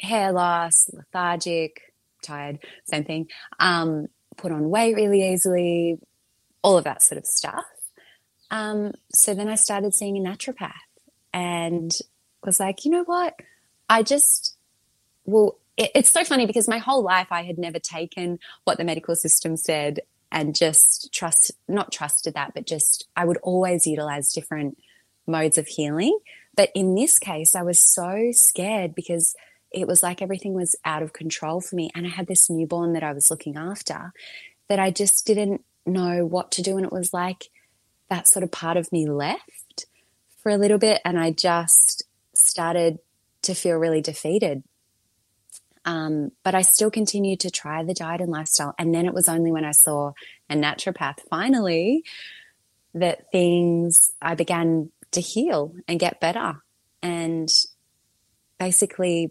hair 0.00 0.32
loss, 0.32 0.90
lethargic, 0.92 1.94
tired, 2.22 2.58
same 2.84 3.04
thing. 3.04 3.28
Um, 3.60 4.08
put 4.36 4.52
on 4.52 4.70
weight 4.70 4.96
really 4.96 5.32
easily, 5.32 5.98
all 6.62 6.76
of 6.76 6.84
that 6.84 7.02
sort 7.02 7.18
of 7.18 7.26
stuff. 7.26 7.64
Um, 8.50 8.92
so 9.12 9.34
then 9.34 9.48
I 9.48 9.54
started 9.54 9.94
seeing 9.94 10.16
a 10.16 10.20
naturopath 10.20 10.72
and 11.32 11.96
was 12.44 12.60
like, 12.60 12.84
you 12.84 12.90
know 12.90 13.04
what? 13.04 13.34
I 13.88 14.02
just, 14.02 14.56
well, 15.24 15.58
it, 15.76 15.90
it's 15.94 16.12
so 16.12 16.24
funny 16.24 16.46
because 16.46 16.68
my 16.68 16.78
whole 16.78 17.02
life 17.02 17.28
I 17.30 17.42
had 17.42 17.58
never 17.58 17.78
taken 17.78 18.38
what 18.64 18.78
the 18.78 18.84
medical 18.84 19.16
system 19.16 19.56
said 19.56 20.00
and 20.30 20.54
just 20.54 21.12
trust, 21.12 21.52
not 21.68 21.92
trusted 21.92 22.34
that, 22.34 22.54
but 22.54 22.66
just 22.66 23.06
I 23.16 23.24
would 23.24 23.38
always 23.38 23.86
utilize 23.86 24.32
different 24.32 24.78
modes 25.26 25.58
of 25.58 25.66
healing. 25.66 26.18
But 26.56 26.70
in 26.74 26.94
this 26.94 27.18
case, 27.18 27.54
I 27.54 27.62
was 27.62 27.82
so 27.82 28.30
scared 28.32 28.94
because 28.94 29.34
it 29.74 29.86
was 29.86 30.02
like 30.02 30.22
everything 30.22 30.54
was 30.54 30.76
out 30.84 31.02
of 31.02 31.12
control 31.12 31.60
for 31.60 31.76
me. 31.76 31.90
And 31.94 32.06
I 32.06 32.10
had 32.10 32.26
this 32.26 32.48
newborn 32.48 32.92
that 32.92 33.02
I 33.02 33.12
was 33.12 33.30
looking 33.30 33.56
after 33.56 34.12
that 34.68 34.78
I 34.78 34.90
just 34.90 35.26
didn't 35.26 35.64
know 35.84 36.24
what 36.24 36.52
to 36.52 36.62
do. 36.62 36.76
And 36.76 36.86
it 36.86 36.92
was 36.92 37.12
like 37.12 37.50
that 38.08 38.28
sort 38.28 38.44
of 38.44 38.52
part 38.52 38.76
of 38.76 38.92
me 38.92 39.06
left 39.06 39.86
for 40.42 40.50
a 40.50 40.56
little 40.56 40.78
bit. 40.78 41.00
And 41.04 41.18
I 41.18 41.32
just 41.32 42.04
started 42.34 42.98
to 43.42 43.54
feel 43.54 43.76
really 43.76 44.00
defeated. 44.00 44.62
Um, 45.84 46.30
but 46.42 46.54
I 46.54 46.62
still 46.62 46.90
continued 46.90 47.40
to 47.40 47.50
try 47.50 47.82
the 47.82 47.92
diet 47.92 48.22
and 48.22 48.30
lifestyle. 48.30 48.74
And 48.78 48.94
then 48.94 49.04
it 49.04 49.12
was 49.12 49.28
only 49.28 49.52
when 49.52 49.64
I 49.64 49.72
saw 49.72 50.12
a 50.48 50.54
naturopath 50.54 51.18
finally 51.28 52.04
that 52.94 53.30
things, 53.32 54.10
I 54.22 54.34
began 54.34 54.90
to 55.10 55.20
heal 55.20 55.74
and 55.86 56.00
get 56.00 56.20
better. 56.20 56.62
And 57.02 57.50
basically 58.58 59.30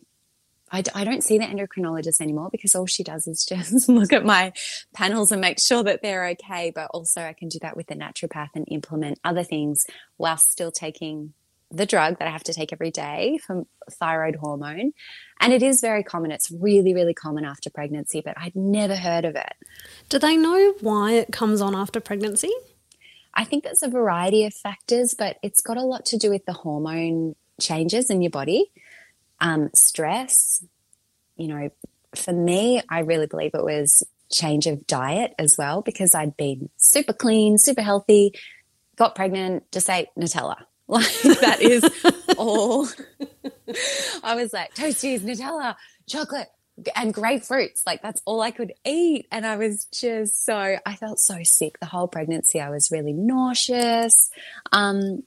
I, 0.74 0.84
I 0.96 1.04
don't 1.04 1.24
see 1.24 1.38
the 1.38 1.46
endocrinologist 1.46 2.20
anymore 2.20 2.50
because 2.52 2.74
all 2.74 2.88
she 2.88 3.04
does 3.04 3.28
is 3.28 3.46
just 3.50 3.88
look 3.88 4.12
at 4.12 4.26
my 4.26 4.52
panels 4.94 5.32
and 5.32 5.40
make 5.40 5.60
sure 5.60 5.84
that 5.84 6.02
they're 6.02 6.26
okay. 6.30 6.72
But 6.74 6.90
also, 6.94 7.22
I 7.22 7.34
can 7.34 7.48
do 7.48 7.60
that 7.62 7.78
with 7.78 7.88
the 7.88 7.96
naturopath 7.96 8.50
and 8.56 8.66
implement 8.70 9.20
other 9.24 9.44
things 9.44 9.86
while 10.18 10.38
still 10.38 10.72
taking 10.72 11.34
the 11.70 11.86
drug 11.86 12.20
that 12.20 12.28
I 12.28 12.32
have 12.32 12.44
to 12.44 12.54
take 12.54 12.74
every 12.74 12.92
day 12.92 13.40
for 13.46 13.66
thyroid 13.90 14.36
hormone. 14.36 14.94
And 15.40 15.54
it 15.54 15.64
is 15.64 15.82
very 15.82 16.04
common. 16.04 16.32
It's 16.32 16.52
really, 16.52 16.94
really 16.94 17.14
common 17.14 17.46
after 17.46 17.70
pregnancy, 17.70 18.22
but 18.22 18.38
I'd 18.38 18.56
never 18.56 18.96
heard 18.96 19.26
of 19.26 19.36
it. 19.36 19.54
Do 20.10 20.20
they 20.20 20.38
know 20.38 20.74
why 20.82 21.14
it 21.14 21.32
comes 21.32 21.62
on 21.62 21.76
after 21.76 22.00
pregnancy? 22.00 22.52
I 23.34 23.44
think 23.44 23.64
there's 23.64 23.82
a 23.82 23.88
variety 23.88 24.46
of 24.46 24.54
factors, 24.54 25.16
but 25.18 25.38
it's 25.42 25.62
got 25.62 25.78
a 25.78 25.82
lot 25.82 26.06
to 26.08 26.18
do 26.18 26.30
with 26.30 26.46
the 26.46 26.54
hormone 26.54 27.36
changes 27.60 28.12
in 28.12 28.22
your 28.22 28.30
body 28.30 28.72
um, 29.44 29.70
stress. 29.76 30.66
You 31.36 31.48
know, 31.50 31.70
for 32.16 32.34
me, 32.34 32.82
I 32.90 33.00
really 33.00 33.28
believe 33.28 33.52
it 33.54 33.64
was 33.64 34.02
change 34.32 34.66
of 34.66 34.88
diet 34.88 35.36
as 35.38 35.56
well 35.58 35.82
because 35.82 36.16
I'd 36.16 36.36
been 36.36 36.70
super 36.78 37.14
clean, 37.14 37.60
super 37.60 37.82
healthy, 37.82 38.34
got 38.96 39.14
pregnant, 39.14 39.72
just 39.72 39.90
ate 39.90 40.08
Nutella. 40.18 40.56
Like 40.86 41.22
that 41.22 41.62
is 41.62 41.82
all. 42.38 42.88
I 44.24 44.36
was 44.36 44.52
like 44.52 44.76
toasties, 44.76 45.22
Nutella, 45.22 45.76
chocolate, 46.08 46.50
and 46.94 47.14
grapefruits. 47.14 47.82
Like 47.86 48.02
that's 48.02 48.22
all 48.26 48.42
I 48.42 48.52
could 48.52 48.74
eat. 48.86 49.26
And 49.32 49.46
I 49.46 49.56
was 49.56 49.86
just 49.86 50.46
so, 50.46 50.78
I 50.86 50.96
felt 50.96 51.20
so 51.20 51.40
sick 51.44 51.80
the 51.80 51.86
whole 51.86 52.10
pregnancy. 52.10 52.60
I 52.60 52.70
was 52.70 52.92
really 52.92 53.14
nauseous. 53.14 54.30
Um, 54.74 55.24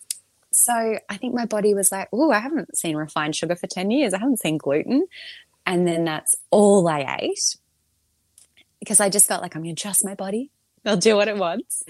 so 0.56 0.98
I 1.08 1.16
think 1.18 1.34
my 1.34 1.44
body 1.44 1.75
was 1.75 1.92
like, 1.92 2.08
oh, 2.14 2.30
I 2.30 2.38
haven't 2.38 2.78
seen 2.78 2.96
refined 2.96 3.36
sugar 3.36 3.54
for 3.54 3.66
10 3.66 3.90
years. 3.90 4.14
I 4.14 4.18
haven't 4.18 4.40
seen 4.40 4.56
gluten. 4.56 5.06
And 5.66 5.86
then 5.86 6.04
that's 6.04 6.34
all 6.50 6.88
I 6.88 7.18
ate 7.20 7.56
because 8.80 8.98
I 8.98 9.10
just 9.10 9.28
felt 9.28 9.42
like 9.42 9.54
I'm 9.54 9.62
going 9.62 9.76
to 9.76 9.80
trust 9.80 10.02
my 10.02 10.14
body. 10.14 10.50
They'll 10.82 10.96
do 10.96 11.14
what 11.14 11.28
it 11.28 11.36
wants. 11.36 11.82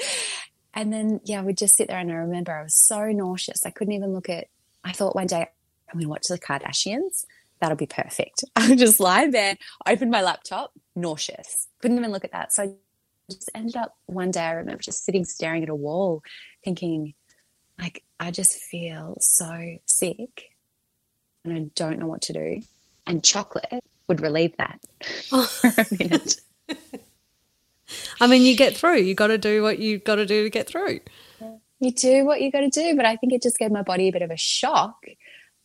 And 0.75 0.93
then, 0.93 1.21
yeah, 1.25 1.43
we'd 1.43 1.57
just 1.57 1.77
sit 1.77 1.87
there 1.87 1.99
and 1.99 2.11
I 2.11 2.15
remember 2.15 2.53
I 2.53 2.65
was 2.65 2.75
so 2.75 3.07
nauseous. 3.13 3.65
I 3.65 3.71
couldn't 3.71 3.95
even 3.95 4.13
look 4.13 4.29
at, 4.29 4.49
I 4.83 4.91
thought 4.91 5.15
one 5.15 5.29
day, 5.29 5.47
I'm 5.89 5.95
going 5.95 6.03
to 6.03 6.09
watch 6.09 6.27
the 6.29 6.37
Kardashians. 6.37 7.25
That'll 7.61 7.77
be 7.77 7.87
perfect. 7.87 8.43
I 8.57 8.69
would 8.69 8.79
just 8.79 8.99
lie 8.99 9.29
there, 9.29 9.57
open 9.87 10.11
my 10.11 10.23
laptop, 10.23 10.73
nauseous. 10.97 11.69
Couldn't 11.81 11.99
even 11.99 12.11
look 12.11 12.25
at 12.25 12.33
that. 12.33 12.53
So 12.53 12.65
I 12.65 12.71
just 13.31 13.49
ended 13.55 13.77
up 13.77 13.97
one 14.07 14.33
day, 14.33 14.43
I 14.43 14.53
remember 14.55 14.83
just 14.83 15.05
sitting 15.05 15.25
staring 15.25 15.63
at 15.63 15.69
a 15.69 15.75
wall 15.75 16.25
thinking, 16.65 17.15
like, 17.79 18.03
I 18.19 18.31
just 18.31 18.55
feel 18.55 19.17
so 19.21 19.79
sick 19.87 20.51
and 21.45 21.53
I 21.53 21.71
don't 21.75 21.99
know 21.99 22.07
what 22.07 22.23
to 22.23 22.33
do. 22.33 22.63
And 23.07 23.23
chocolate 23.23 23.85
would 24.09 24.21
relieve 24.21 24.57
that 24.57 24.81
oh. 25.33 25.45
for 25.45 25.69
a 25.69 25.87
minute. 25.99 26.41
I 28.21 28.27
mean, 28.27 28.43
you 28.43 28.57
get 28.57 28.77
through. 28.77 28.99
You 28.99 29.15
got 29.15 29.29
to 29.29 29.39
do 29.39 29.63
what 29.63 29.79
you 29.79 29.99
got 29.99 30.17
to 30.17 30.27
do 30.27 30.45
to 30.45 30.51
get 30.51 30.67
through. 30.67 31.01
You 31.79 31.93
do 31.93 32.25
what 32.25 32.41
you 32.41 32.51
got 32.51 32.61
to 32.61 32.71
do, 32.71 32.97
but 32.97 33.05
I 33.05 33.17
think 33.17 33.33
it 33.33 33.43
just 33.43 33.59
gave 33.59 33.71
my 33.71 33.83
body 33.83 34.09
a 34.09 34.13
bit 34.13 34.23
of 34.23 34.31
a 34.31 34.37
shock. 34.37 35.05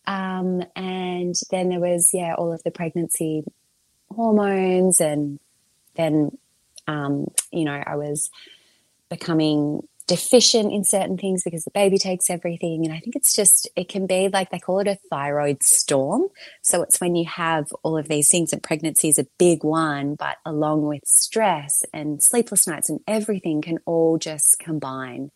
Um, 0.05 0.63
and 0.75 1.35
then 1.49 1.69
there 1.69 1.79
was, 1.79 2.09
yeah, 2.13 2.35
all 2.35 2.51
of 2.51 2.61
the 2.63 2.71
pregnancy 2.71 3.43
hormones, 4.13 4.99
and 4.99 5.39
then, 5.95 6.37
um, 6.87 7.31
you 7.51 7.63
know, 7.63 7.81
I 7.85 7.95
was 7.95 8.29
becoming 9.09 9.87
deficient 10.11 10.73
in 10.73 10.83
certain 10.83 11.17
things 11.17 11.41
because 11.41 11.63
the 11.63 11.71
baby 11.71 11.97
takes 11.97 12.29
everything. 12.29 12.83
And 12.83 12.93
I 12.93 12.99
think 12.99 13.15
it's 13.15 13.33
just, 13.33 13.69
it 13.77 13.87
can 13.87 14.07
be 14.07 14.27
like 14.27 14.51
they 14.51 14.59
call 14.59 14.79
it 14.79 14.87
a 14.87 14.97
thyroid 15.09 15.63
storm. 15.63 16.23
So 16.61 16.81
it's 16.81 16.99
when 16.99 17.15
you 17.15 17.25
have 17.29 17.67
all 17.81 17.97
of 17.97 18.09
these 18.09 18.29
things, 18.29 18.51
and 18.51 18.61
pregnancy 18.61 19.07
is 19.07 19.17
a 19.17 19.27
big 19.39 19.63
one, 19.63 20.15
but 20.15 20.35
along 20.45 20.81
with 20.81 21.05
stress 21.05 21.83
and 21.93 22.21
sleepless 22.21 22.67
nights 22.67 22.89
and 22.89 22.99
everything 23.07 23.61
can 23.61 23.79
all 23.85 24.17
just 24.17 24.57
combine. 24.59 25.31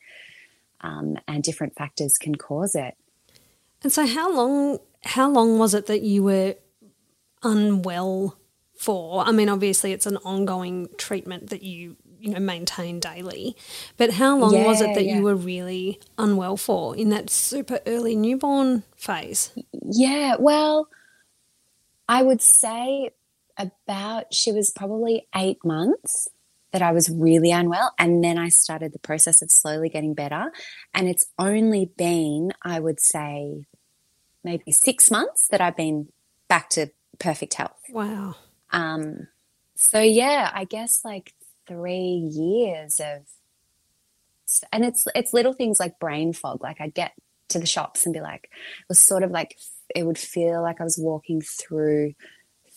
Um, 0.82 1.16
and 1.26 1.42
different 1.42 1.76
factors 1.78 2.18
can 2.20 2.36
cause 2.36 2.76
it. 2.76 2.96
And 3.82 3.94
so, 3.94 4.06
how 4.06 4.30
long? 4.32 4.80
How 5.06 5.30
long 5.30 5.58
was 5.58 5.74
it 5.74 5.86
that 5.86 6.02
you 6.02 6.22
were 6.22 6.56
unwell 7.42 8.38
for? 8.78 9.24
I 9.26 9.32
mean, 9.32 9.48
obviously, 9.48 9.94
it's 9.94 10.06
an 10.06 10.18
ongoing 10.18 10.90
treatment 10.98 11.50
that 11.50 11.64
you 11.64 11.96
you 12.20 12.32
know 12.32 12.40
maintain 12.40 13.00
daily. 13.00 13.56
But 13.98 14.12
how 14.14 14.38
long 14.38 14.54
yeah, 14.54 14.66
was 14.66 14.82
it 14.82 14.94
that 14.96 15.06
yeah. 15.06 15.18
you 15.18 15.24
were 15.24 15.36
really 15.36 16.00
unwell 16.18 16.58
for 16.58 16.96
in 16.96 17.10
that 17.10 17.30
super 17.30 17.80
early 17.86 18.16
newborn 18.16 18.84
phase? 18.96 19.52
Yeah, 19.72 20.36
well, 20.40 20.88
I 22.08 22.24
would 22.24 22.42
say 22.42 23.12
about 23.58 24.34
she 24.34 24.52
was 24.52 24.72
probably 24.76 25.28
8 25.34 25.64
months 25.64 26.28
that 26.72 26.82
I 26.82 26.92
was 26.92 27.10
really 27.10 27.52
unwell 27.52 27.94
and 27.98 28.22
then 28.22 28.38
I 28.38 28.50
started 28.50 28.92
the 28.92 29.00
process 29.00 29.42
of 29.42 29.50
slowly 29.50 29.88
getting 29.88 30.14
better 30.14 30.52
and 30.94 31.08
it's 31.08 31.28
only 31.40 31.90
been 31.98 32.52
I 32.62 32.82
would 32.82 33.00
say 33.00 33.66
maybe 34.44 34.72
6 34.72 35.10
months 35.10 35.48
that 35.52 35.62
I've 35.62 35.78
been 35.78 36.10
back 36.50 36.70
to 36.72 36.88
perfect 37.18 37.54
health. 37.54 37.80
Wow. 37.90 38.36
Um 38.72 39.28
so 39.76 40.02
yeah, 40.02 40.52
I 40.54 40.66
guess 40.66 41.06
like 41.06 41.34
three 41.68 42.30
years 42.32 43.00
of 43.00 43.24
and 44.72 44.86
it's 44.86 45.06
it's 45.16 45.34
little 45.34 45.54
things 45.54 45.80
like 45.80 46.00
brain 46.00 46.34
fog. 46.34 46.62
Like 46.62 46.80
i'd 46.80 46.94
get 46.94 47.14
to 47.50 47.60
the 47.60 47.66
shops 47.66 48.06
and 48.06 48.14
be 48.14 48.22
like 48.22 48.46
it 48.46 48.86
was 48.90 49.06
sort 49.06 49.24
of 49.24 49.32
like 49.32 49.58
it 49.96 50.06
would 50.06 50.18
feel 50.18 50.62
like 50.62 50.82
i 50.82 50.84
was 50.84 50.98
walking 50.98 51.42
through 51.42 52.14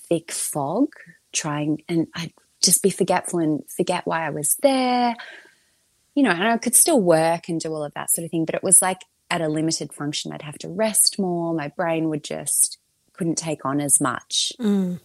thick 0.08 0.30
fog 0.30 0.88
trying 1.32 1.82
and 1.88 2.06
i'd 2.14 2.32
just 2.62 2.82
be 2.82 2.90
forgetful 2.90 3.38
and 3.38 3.62
forget 3.70 4.06
why 4.06 4.26
i 4.26 4.30
was 4.30 4.56
there. 4.62 5.14
You 6.14 6.22
know 6.24 6.30
and 6.30 6.42
i 6.48 6.56
could 6.58 6.74
still 6.74 7.00
work 7.00 7.48
and 7.48 7.60
do 7.60 7.72
all 7.72 7.84
of 7.84 7.94
that 7.94 8.10
sort 8.10 8.24
of 8.24 8.30
thing 8.30 8.44
but 8.44 8.54
it 8.54 8.62
was 8.62 8.82
like 8.82 9.02
at 9.30 9.40
a 9.40 9.48
limited 9.48 9.92
function 9.92 10.32
i'd 10.32 10.42
have 10.42 10.58
to 10.58 10.68
rest 10.68 11.18
more. 11.18 11.54
My 11.54 11.68
brain 11.68 12.08
would 12.08 12.24
just 12.24 12.78
couldn't 13.12 13.36
take 13.38 13.64
on 13.64 13.80
as 13.80 14.00
much. 14.00 14.52
Mm. 14.60 15.00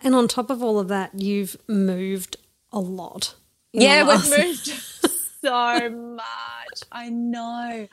and 0.00 0.14
on 0.14 0.28
top 0.28 0.50
of 0.50 0.62
all 0.62 0.78
of 0.78 0.88
that 0.88 1.12
you've 1.20 1.56
moved 1.68 2.36
a 2.76 2.80
lot. 2.80 3.34
Yeah, 3.72 4.06
we've 4.06 4.38
moved 4.38 4.66
so 5.40 5.90
much. 5.90 6.82
I 6.92 7.08
know. 7.08 7.88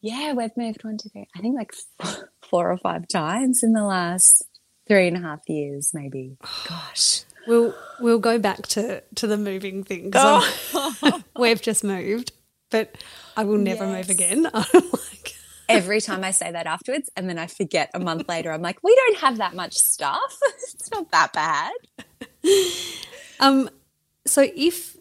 Yeah, 0.00 0.32
we've 0.34 0.56
moved 0.56 0.84
one, 0.84 0.96
two, 0.96 1.08
three. 1.08 1.26
I 1.36 1.40
think 1.40 1.56
like 1.56 1.74
four 2.48 2.70
or 2.70 2.78
five 2.78 3.08
times 3.08 3.62
in 3.62 3.72
the 3.72 3.84
last 3.84 4.44
three 4.86 5.08
and 5.08 5.16
a 5.16 5.20
half 5.20 5.40
years, 5.48 5.90
maybe. 5.92 6.36
Gosh. 6.68 7.24
We'll 7.46 7.74
we'll 8.00 8.20
go 8.20 8.38
back 8.38 8.62
to 8.68 9.02
to 9.16 9.26
the 9.26 9.36
moving 9.36 9.84
thing 9.84 10.10
oh. 10.14 11.22
we've 11.38 11.60
just 11.60 11.84
moved, 11.84 12.32
but 12.70 12.96
I 13.36 13.44
will 13.44 13.58
never 13.58 13.84
yes. 13.84 13.96
move 13.96 14.10
again. 14.10 14.42
like, 14.54 15.34
Every 15.68 16.00
time 16.00 16.24
I 16.24 16.30
say 16.30 16.52
that 16.52 16.66
afterwards, 16.66 17.10
and 17.16 17.28
then 17.28 17.38
I 17.38 17.46
forget 17.48 17.90
a 17.92 17.98
month 17.98 18.28
later, 18.28 18.50
I'm 18.50 18.62
like, 18.62 18.78
we 18.82 18.94
don't 18.94 19.18
have 19.18 19.38
that 19.38 19.54
much 19.54 19.74
stuff. 19.74 20.38
it's 20.54 20.90
not 20.90 21.10
that 21.10 21.32
bad. 21.32 21.72
Um, 23.40 23.68
so 24.26 24.46
if 24.54 24.96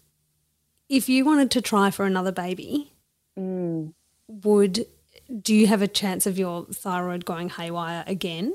if 0.89 1.09
you 1.09 1.25
wanted 1.25 1.51
to 1.51 1.61
try 1.61 1.91
for 1.91 2.05
another 2.05 2.31
baby, 2.31 2.93
mm. 3.37 3.93
would 4.27 4.85
do 5.41 5.55
you 5.55 5.67
have 5.67 5.81
a 5.81 5.87
chance 5.87 6.25
of 6.25 6.37
your 6.37 6.65
thyroid 6.65 7.25
going 7.25 7.49
haywire 7.49 8.03
again? 8.05 8.53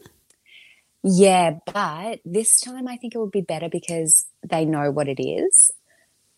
Yeah, 1.03 1.59
but 1.73 2.21
this 2.25 2.61
time 2.61 2.89
I 2.89 2.97
think 2.97 3.15
it 3.15 3.19
would 3.19 3.31
be 3.31 3.41
better 3.41 3.69
because 3.69 4.27
they 4.49 4.65
know 4.65 4.91
what 4.91 5.09
it 5.09 5.23
is. 5.23 5.71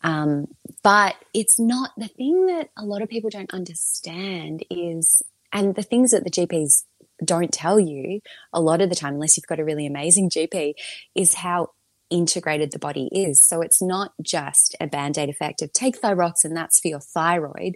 Um, 0.03 0.47
but 0.83 1.15
it's 1.33 1.59
not 1.59 1.91
the 1.97 2.07
thing 2.07 2.47
that 2.47 2.69
a 2.77 2.85
lot 2.85 3.01
of 3.01 3.09
people 3.09 3.29
don't 3.29 3.53
understand 3.53 4.63
is, 4.69 5.21
and 5.51 5.75
the 5.75 5.83
things 5.83 6.11
that 6.11 6.23
the 6.23 6.31
GPs 6.31 6.83
don't 7.23 7.51
tell 7.51 7.79
you 7.79 8.21
a 8.51 8.61
lot 8.61 8.81
of 8.81 8.89
the 8.89 8.95
time, 8.95 9.15
unless 9.15 9.37
you've 9.37 9.45
got 9.45 9.59
a 9.59 9.65
really 9.65 9.85
amazing 9.85 10.29
GP, 10.29 10.73
is 11.13 11.35
how 11.35 11.69
integrated 12.11 12.71
the 12.71 12.79
body 12.79 13.09
is. 13.11 13.41
So 13.41 13.61
it's 13.61 13.81
not 13.81 14.13
just 14.21 14.75
a 14.79 14.87
band 14.87 15.17
aid 15.17 15.29
effect 15.29 15.61
of 15.61 15.73
take 15.73 15.99
thyroxine, 15.99 16.53
that's 16.53 16.79
for 16.79 16.89
your 16.89 16.99
thyroid. 16.99 17.75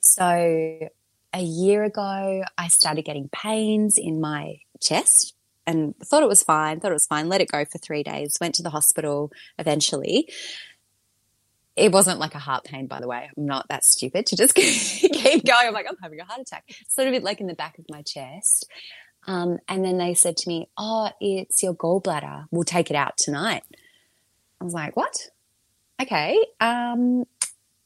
So 0.00 0.88
a 1.34 1.42
year 1.42 1.84
ago, 1.84 2.44
I 2.56 2.68
started 2.68 3.04
getting 3.04 3.28
pains 3.30 3.96
in 3.98 4.20
my 4.20 4.58
chest 4.80 5.34
and 5.66 5.96
thought 5.98 6.22
it 6.22 6.28
was 6.28 6.42
fine, 6.42 6.80
thought 6.80 6.90
it 6.90 6.94
was 6.94 7.06
fine, 7.06 7.28
let 7.28 7.40
it 7.40 7.50
go 7.50 7.64
for 7.64 7.78
three 7.78 8.02
days, 8.02 8.36
went 8.40 8.54
to 8.56 8.62
the 8.62 8.70
hospital 8.70 9.32
eventually. 9.58 10.28
It 11.74 11.90
wasn't 11.90 12.18
like 12.18 12.34
a 12.34 12.38
heart 12.38 12.64
pain, 12.64 12.86
by 12.86 13.00
the 13.00 13.08
way. 13.08 13.30
I'm 13.36 13.46
not 13.46 13.68
that 13.68 13.84
stupid 13.84 14.26
to 14.26 14.36
just 14.36 14.54
keep 14.54 15.44
going. 15.44 15.68
I'm 15.68 15.72
like, 15.72 15.86
I'm 15.88 15.96
having 16.02 16.20
a 16.20 16.24
heart 16.24 16.40
attack. 16.40 16.64
Sort 16.88 17.08
of 17.08 17.22
like 17.22 17.40
in 17.40 17.46
the 17.46 17.54
back 17.54 17.78
of 17.78 17.86
my 17.88 18.02
chest. 18.02 18.68
Um, 19.26 19.58
and 19.68 19.84
then 19.84 19.98
they 19.98 20.14
said 20.14 20.36
to 20.38 20.48
me, 20.48 20.68
Oh, 20.76 21.10
it's 21.20 21.62
your 21.62 21.74
gallbladder. 21.74 22.46
We'll 22.50 22.64
take 22.64 22.90
it 22.90 22.96
out 22.96 23.16
tonight. 23.16 23.62
I 24.60 24.64
was 24.64 24.74
like, 24.74 24.96
What? 24.96 25.16
Okay. 26.00 26.44
Um, 26.60 27.24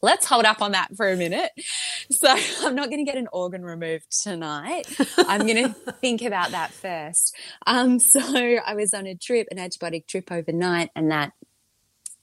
let's 0.02 0.26
hold 0.26 0.44
up 0.44 0.62
on 0.62 0.72
that 0.72 0.96
for 0.96 1.10
a 1.10 1.16
minute. 1.16 1.50
So 2.08 2.28
I'm 2.62 2.76
not 2.76 2.88
going 2.88 3.04
to 3.04 3.10
get 3.10 3.18
an 3.18 3.26
organ 3.32 3.64
removed 3.64 4.22
tonight. 4.22 4.84
I'm 5.18 5.44
going 5.44 5.56
to 5.74 5.92
think 5.94 6.22
about 6.22 6.52
that 6.52 6.70
first. 6.70 7.34
Um, 7.66 7.98
so 7.98 8.20
I 8.20 8.76
was 8.76 8.94
on 8.94 9.08
a 9.08 9.14
drip, 9.14 9.48
an 9.50 9.58
antibiotic 9.58 10.06
drip 10.06 10.30
overnight, 10.30 10.90
and 10.94 11.10
that 11.10 11.32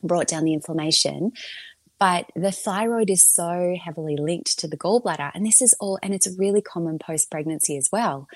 brought 0.01 0.27
down 0.29 0.45
the 0.45 0.53
inflammation. 0.53 1.33
But 1.99 2.31
the 2.33 2.53
thyroid 2.53 3.09
is 3.09 3.25
so 3.25 3.75
heavily 3.83 4.15
linked 4.15 4.57
to 4.59 4.69
the 4.69 4.77
gallbladder, 4.77 5.31
and 5.33 5.45
this 5.45 5.61
is 5.61 5.75
all, 5.81 5.99
and 6.01 6.13
it's 6.13 6.33
really 6.37 6.61
common 6.61 6.97
post 6.97 7.29
pregnancy 7.29 7.75
as 7.75 7.89
well. 7.91 8.29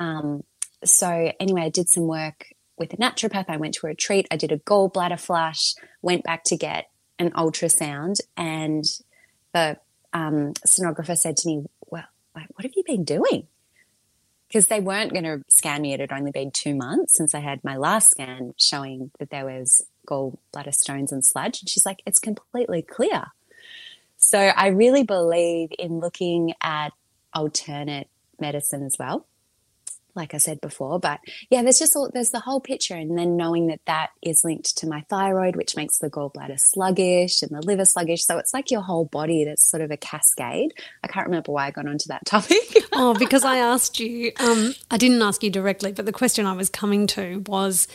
Um, 0.00 0.42
so 0.82 1.32
anyway, 1.38 1.62
I 1.62 1.68
did 1.68 1.88
some 1.88 2.06
work 2.06 2.52
with 2.76 2.92
a 2.94 2.96
naturopath. 2.96 3.44
I 3.48 3.58
went 3.58 3.74
to 3.74 3.86
a 3.86 3.90
retreat. 3.90 4.26
I 4.30 4.36
did 4.36 4.50
a 4.50 4.58
gallbladder 4.58 5.20
flush. 5.20 5.74
Went 6.02 6.24
back 6.24 6.42
to 6.44 6.56
get 6.56 6.90
an 7.18 7.30
ultrasound, 7.32 8.16
and 8.36 8.84
the 9.52 9.76
um, 10.12 10.54
sonographer 10.66 11.16
said 11.16 11.36
to 11.36 11.48
me, 11.48 11.64
"Well, 11.88 12.06
what 12.32 12.62
have 12.62 12.72
you 12.74 12.82
been 12.84 13.04
doing?" 13.04 13.46
Because 14.48 14.66
they 14.66 14.80
weren't 14.80 15.12
going 15.12 15.24
to 15.24 15.44
scan 15.48 15.82
me. 15.82 15.92
It 15.92 16.00
had 16.00 16.10
only 16.10 16.32
been 16.32 16.50
two 16.50 16.74
months 16.74 17.14
since 17.14 17.34
I 17.34 17.40
had 17.40 17.62
my 17.62 17.76
last 17.76 18.10
scan 18.10 18.54
showing 18.58 19.12
that 19.20 19.30
there 19.30 19.44
was 19.44 19.86
gallbladder 20.08 20.74
stones 20.74 21.12
and 21.12 21.24
sludge. 21.24 21.60
And 21.60 21.68
she's 21.68 21.86
like, 21.86 22.02
"It's 22.06 22.18
completely 22.18 22.80
clear." 22.80 23.26
So 24.16 24.38
I 24.38 24.68
really 24.68 25.02
believe 25.02 25.70
in 25.78 26.00
looking 26.00 26.54
at 26.62 26.92
alternate 27.32 28.08
medicine 28.38 28.82
as 28.82 28.96
well 28.98 29.26
like 30.14 30.34
I 30.34 30.38
said 30.38 30.60
before. 30.60 30.98
But 30.98 31.20
yeah, 31.50 31.62
there's 31.62 31.78
just 31.78 31.96
all, 31.96 32.10
there's 32.12 32.30
the 32.30 32.40
whole 32.40 32.60
picture, 32.60 32.94
and 32.94 33.18
then 33.18 33.36
knowing 33.36 33.68
that 33.68 33.80
that 33.86 34.10
is 34.22 34.44
linked 34.44 34.76
to 34.78 34.88
my 34.88 35.04
thyroid, 35.08 35.56
which 35.56 35.76
makes 35.76 35.98
the 35.98 36.10
gallbladder 36.10 36.58
sluggish 36.58 37.42
and 37.42 37.50
the 37.50 37.62
liver 37.62 37.84
sluggish. 37.84 38.24
So 38.24 38.38
it's 38.38 38.54
like 38.54 38.70
your 38.70 38.82
whole 38.82 39.04
body 39.04 39.44
that's 39.44 39.68
sort 39.68 39.82
of 39.82 39.90
a 39.90 39.96
cascade. 39.96 40.72
I 41.02 41.08
can't 41.08 41.26
remember 41.26 41.52
why 41.52 41.66
I 41.66 41.70
got 41.70 41.86
onto 41.86 42.08
that 42.08 42.24
topic. 42.26 42.84
oh, 42.92 43.14
because 43.14 43.44
I 43.44 43.58
asked 43.58 44.00
you. 44.00 44.32
Um, 44.40 44.74
I 44.90 44.96
didn't 44.96 45.22
ask 45.22 45.42
you 45.42 45.50
directly, 45.50 45.92
but 45.92 46.06
the 46.06 46.12
question 46.12 46.46
I 46.46 46.52
was 46.52 46.68
coming 46.68 47.06
to 47.08 47.42
was: 47.46 47.88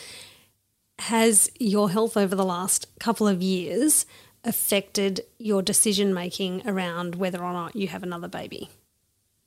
Has 0.99 1.51
your 1.59 1.89
health 1.89 2.17
over 2.17 2.35
the 2.35 2.45
last 2.45 2.87
couple 2.99 3.27
of 3.27 3.41
years 3.41 4.05
affected 4.43 5.21
your 5.39 5.61
decision 5.61 6.13
making 6.13 6.61
around 6.67 7.15
whether 7.15 7.43
or 7.43 7.51
not 7.51 7.75
you 7.75 7.87
have 7.87 8.03
another 8.03 8.27
baby? 8.27 8.69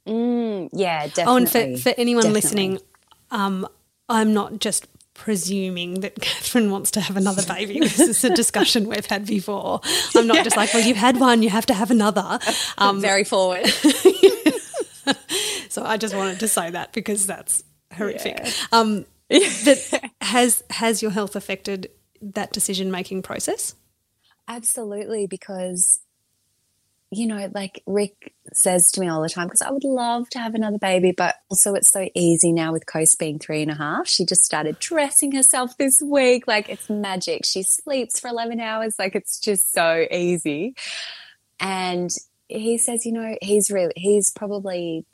Mm, 0.09 0.71
yeah, 0.73 1.07
definitely. 1.07 1.33
Oh, 1.33 1.37
and 1.37 1.49
for, 1.51 1.77
for 1.83 1.95
anyone 1.99 2.23
definitely. 2.23 2.41
listening, 2.41 2.79
um, 3.31 3.69
I'm 4.09 4.33
not 4.33 4.59
just 4.59 4.87
presuming 5.15 6.01
that 6.01 6.15
Catherine 6.21 6.71
wants 6.71 6.91
to 6.93 7.01
have 7.01 7.17
another 7.17 7.43
baby. 7.43 7.81
This 7.89 7.99
is 8.01 8.25
a 8.25 8.31
discussion 8.31 8.89
we've 8.89 9.07
had 9.07 9.27
before. 9.27 9.81
I'm 10.15 10.27
not 10.27 10.37
yeah. 10.39 10.43
just 10.45 10.57
like, 10.57 10.73
well, 10.73 10.87
you've 10.87 10.97
had 10.97 11.21
one, 11.21 11.43
you 11.43 11.51
have 11.51 11.67
to 11.67 11.75
have 11.75 11.91
another. 11.91 12.39
Um, 12.79 13.01
Very 13.01 13.25
forward. 13.25 13.67
so 15.69 15.83
I 15.83 15.97
just 15.97 16.15
wanted 16.15 16.39
to 16.41 16.49
say 16.49 16.71
that 16.71 16.93
because 16.93 17.27
that's 17.27 17.65
horrific. 17.93 18.39
Yeah. 18.39 18.53
Um, 18.71 19.05
but 19.29 20.01
has 20.21 20.63
has 20.71 21.03
your 21.03 21.11
health 21.11 21.35
affected 21.35 21.91
that 22.23 22.53
decision 22.53 22.91
making 22.93 23.23
process? 23.23 23.75
Absolutely, 24.47 25.27
because 25.27 25.99
you 27.11 27.27
know, 27.27 27.51
like 27.55 27.83
Rick 27.87 28.35
says 28.53 28.91
to 28.93 29.01
me 29.01 29.09
all 29.09 29.23
the 29.23 29.29
time, 29.29 29.47
because 29.47 29.63
I 29.63 29.71
would 29.71 29.85
love 29.85 30.29
to 30.31 30.39
have 30.39 30.55
another 30.55 30.79
baby, 30.79 31.13
but 31.17 31.37
also 31.51 31.75
it's 31.75 31.91
so 31.91 32.09
easy 32.15 32.53
now 32.53 32.73
with 32.73 32.87
Coast 32.87 33.19
being 33.19 33.39
three 33.39 33.63
and 33.63 33.71
a 33.71 33.75
half. 33.75 34.07
She 34.07 34.27
just 34.27 34.45
started 34.45 34.79
dressing 34.79 35.33
herself 35.33 35.77
this 35.79 36.03
week. 36.05 36.47
Like 36.47 36.69
it's 36.69 36.91
magic. 36.91 37.47
She 37.47 37.63
sleeps 37.63 38.21
for 38.21 38.29
11 38.29 38.61
hours. 38.61 38.97
Like 38.99 39.15
it's 39.15 39.41
just 39.41 39.73
so 39.73 40.07
easy. 40.11 40.75
And 41.61 42.11
he 42.49 42.77
says, 42.77 43.07
you 43.07 43.13
know, 43.13 43.37
he's 43.41 43.71
really, 43.71 43.95
he's 43.97 44.31
probably 44.31 45.07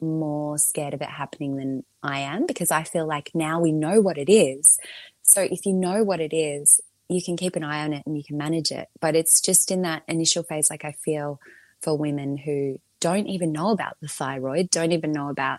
more 0.00 0.58
scared 0.58 0.94
of 0.94 1.02
it 1.02 1.08
happening 1.08 1.56
than 1.56 1.84
I 2.02 2.20
am 2.20 2.46
because 2.46 2.70
I 2.70 2.84
feel 2.84 3.06
like 3.06 3.30
now 3.34 3.60
we 3.60 3.72
know 3.72 4.00
what 4.00 4.18
it 4.18 4.30
is. 4.30 4.78
So 5.22 5.42
if 5.42 5.66
you 5.66 5.72
know 5.72 6.02
what 6.04 6.20
it 6.20 6.34
is, 6.34 6.80
you 7.12 7.22
can 7.22 7.36
keep 7.36 7.56
an 7.56 7.64
eye 7.64 7.84
on 7.84 7.92
it 7.92 8.02
and 8.06 8.16
you 8.16 8.24
can 8.24 8.36
manage 8.36 8.70
it. 8.70 8.88
But 9.00 9.16
it's 9.16 9.40
just 9.40 9.70
in 9.70 9.82
that 9.82 10.02
initial 10.08 10.42
phase, 10.42 10.70
like 10.70 10.84
I 10.84 10.92
feel 10.92 11.40
for 11.80 11.96
women 11.96 12.36
who 12.36 12.80
don't 13.00 13.26
even 13.26 13.52
know 13.52 13.70
about 13.70 13.96
the 14.00 14.08
thyroid, 14.08 14.70
don't 14.70 14.92
even 14.92 15.12
know 15.12 15.28
about 15.28 15.58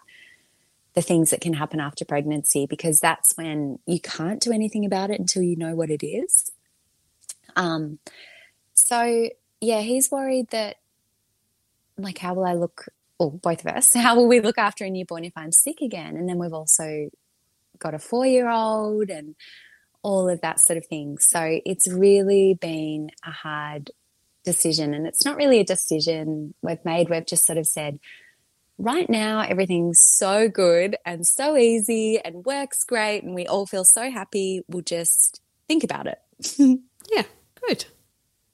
the 0.93 1.01
things 1.01 1.31
that 1.31 1.41
can 1.41 1.53
happen 1.53 1.79
after 1.79 2.05
pregnancy, 2.05 2.65
because 2.65 2.99
that's 2.99 3.33
when 3.35 3.79
you 3.85 3.99
can't 3.99 4.41
do 4.41 4.51
anything 4.51 4.85
about 4.85 5.09
it 5.09 5.19
until 5.19 5.41
you 5.41 5.55
know 5.55 5.75
what 5.75 5.89
it 5.89 6.05
is. 6.05 6.51
Um, 7.55 7.99
so 8.73 9.29
yeah, 9.59 9.81
he's 9.81 10.11
worried 10.11 10.49
that, 10.49 10.77
like, 11.97 12.17
how 12.17 12.33
will 12.33 12.45
I 12.45 12.53
look? 12.53 12.85
Or 13.19 13.31
both 13.31 13.61
of 13.61 13.67
us, 13.67 13.93
how 13.95 14.15
will 14.15 14.27
we 14.27 14.39
look 14.39 14.57
after 14.57 14.85
a 14.85 14.89
newborn 14.89 15.25
if 15.25 15.33
I'm 15.35 15.51
sick 15.51 15.81
again? 15.81 16.15
And 16.17 16.27
then 16.27 16.37
we've 16.37 16.53
also 16.53 17.09
got 17.79 17.93
a 17.93 17.99
four 17.99 18.25
year 18.25 18.49
old 18.49 19.09
and 19.09 19.35
all 20.03 20.29
of 20.29 20.41
that 20.41 20.59
sort 20.59 20.77
of 20.77 20.85
thing. 20.85 21.17
So 21.17 21.59
it's 21.65 21.91
really 21.91 22.57
been 22.59 23.09
a 23.25 23.31
hard 23.31 23.89
decision. 24.43 24.93
And 24.93 25.07
it's 25.07 25.25
not 25.25 25.37
really 25.37 25.59
a 25.59 25.65
decision 25.65 26.53
we've 26.61 26.83
made. 26.85 27.09
We've 27.09 27.25
just 27.25 27.45
sort 27.45 27.57
of 27.57 27.65
said, 27.65 27.99
right 28.77 29.09
now, 29.09 29.39
everything's 29.39 29.99
so 30.01 30.49
good 30.49 30.97
and 31.05 31.25
so 31.25 31.57
easy 31.57 32.19
and 32.19 32.45
works 32.45 32.83
great. 32.83 33.23
And 33.23 33.33
we 33.33 33.47
all 33.47 33.65
feel 33.65 33.85
so 33.85 34.11
happy. 34.11 34.61
We'll 34.67 34.83
just 34.83 35.41
think 35.67 35.83
about 35.83 36.07
it. 36.07 36.19
yeah, 37.11 37.23
good. 37.65 37.85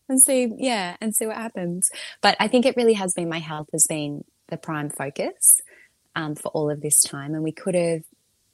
And 0.08 0.22
see, 0.22 0.52
yeah, 0.58 0.98
and 1.02 1.16
see 1.16 1.26
what 1.26 1.36
happens. 1.36 1.90
But 2.22 2.36
I 2.40 2.48
think 2.48 2.66
it 2.66 2.76
really 2.76 2.94
has 2.94 3.14
been 3.14 3.30
my 3.30 3.40
health 3.40 3.70
has 3.74 3.86
been 3.88 4.24
the 4.48 4.58
prime 4.58 4.90
focus 4.90 5.62
um, 6.16 6.36
for 6.36 6.50
all 6.50 6.70
of 6.70 6.82
this 6.82 7.02
time. 7.02 7.34
And 7.34 7.44
we 7.44 7.52
could 7.52 7.76
have, 7.76 8.02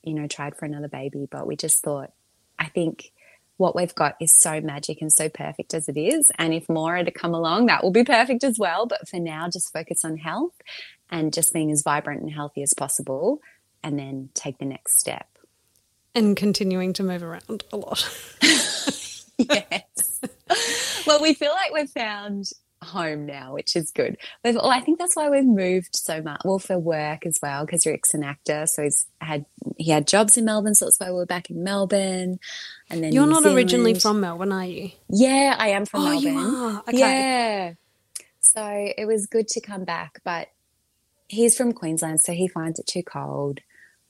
you 0.04 0.14
know, 0.14 0.28
tried 0.28 0.56
for 0.58 0.66
another 0.66 0.90
baby, 0.90 1.28
but 1.30 1.48
we 1.48 1.56
just 1.56 1.82
thought 1.82 2.12
I 2.58 2.68
think 2.68 3.12
what 3.58 3.76
we've 3.76 3.96
got 3.96 4.16
is 4.20 4.38
so 4.38 4.60
magic 4.60 5.02
and 5.02 5.12
so 5.12 5.30
perfect 5.30 5.74
as 5.74 5.88
it 5.88 5.98
is. 5.98 6.30
And 6.38 6.54
if 6.54 6.68
more 6.68 6.98
are 6.98 7.04
to 7.04 7.12
come 7.12 7.34
along, 7.34 7.68
that 7.68 7.84
will 7.84 7.92
be 7.92 8.04
perfect 8.04 8.44
as 8.44 8.60
well. 8.60 8.86
But 8.86 9.08
for 9.08 9.20
now, 9.20 9.50
just 9.50 9.72
focus 9.72 10.04
on 10.04 10.18
health 10.18 10.54
and 11.10 11.34
just 11.34 11.54
being 11.54 11.72
as 11.72 11.84
vibrant 11.84 12.22
and 12.22 12.32
healthy 12.32 12.64
as 12.64 12.74
possible 12.74 13.40
and 13.84 13.98
then 13.98 14.30
take 14.34 14.58
the 14.58 14.66
next 14.66 15.00
step. 15.00 15.28
And 16.14 16.36
continuing 16.36 16.94
to 16.94 17.04
move 17.04 17.24
around 17.24 17.64
a 17.72 17.78
lot. 17.78 18.10
yes. 19.38 20.22
well, 21.06 21.22
we 21.22 21.34
feel 21.34 21.52
like 21.52 21.74
we've 21.74 21.90
found 21.90 22.50
home 22.86 23.26
now, 23.26 23.54
which 23.54 23.76
is 23.76 23.92
good. 23.92 24.18
We've, 24.44 24.56
well, 24.56 24.70
I 24.70 24.80
think 24.80 25.00
that's 25.00 25.16
why 25.16 25.30
we've 25.30 25.46
moved 25.46 25.96
so 25.96 26.22
much. 26.22 26.42
Well, 26.46 26.60
for 26.60 26.80
work 26.80 27.26
as 27.26 27.40
well, 27.42 27.66
because 27.66 27.86
Rick's 27.86 28.14
an 28.14 28.24
actor, 28.24 28.66
so 28.68 28.84
he's 28.84 29.06
had 29.20 29.46
he 29.78 29.92
had 29.92 30.08
jobs 30.08 30.38
in 30.38 30.46
Melbourne, 30.46 30.76
so 30.76 30.86
that's 30.86 31.00
why 31.00 31.12
we're 31.12 31.26
back 31.26 31.50
in 31.50 31.64
Melbourne. 31.64 32.40
And 32.90 33.04
then 33.04 33.12
you're 33.12 33.26
New 33.26 33.32
not 33.32 33.44
Zealand. 33.44 33.58
originally 33.58 33.94
from 33.96 34.22
Melbourne, 34.22 34.52
are 34.52 34.66
you? 34.66 34.92
Yeah, 35.10 35.56
I 35.58 35.70
am 35.70 35.86
from 35.86 36.02
oh, 36.02 36.10
Melbourne. 36.10 36.34
You 36.34 36.40
are? 36.40 36.84
Okay. 36.88 37.00
Yeah. 37.00 37.74
So 38.40 38.94
it 38.98 39.06
was 39.06 39.26
good 39.26 39.48
to 39.50 39.62
come 39.62 39.84
back, 39.84 40.22
but 40.24 40.48
he's 41.28 41.58
from 41.58 41.74
Queensland, 41.74 42.22
so 42.22 42.32
he 42.32 42.48
finds 42.48 42.80
it 42.80 42.88
too 42.88 43.04
cold. 43.04 43.60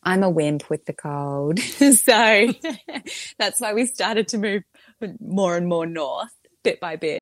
I'm 0.03 0.21
a 0.21 0.29
wimp 0.29 0.69
with 0.69 0.85
the 0.85 0.93
cold. 0.93 1.59
so 1.59 2.53
that's 3.39 3.59
why 3.59 3.73
we 3.73 3.87
started 3.87 4.27
to 4.29 4.37
move 4.37 4.63
more 5.19 5.57
and 5.57 5.67
more 5.67 5.85
north 5.85 6.29
bit 6.63 6.79
by 6.79 6.95
bit. 6.95 7.21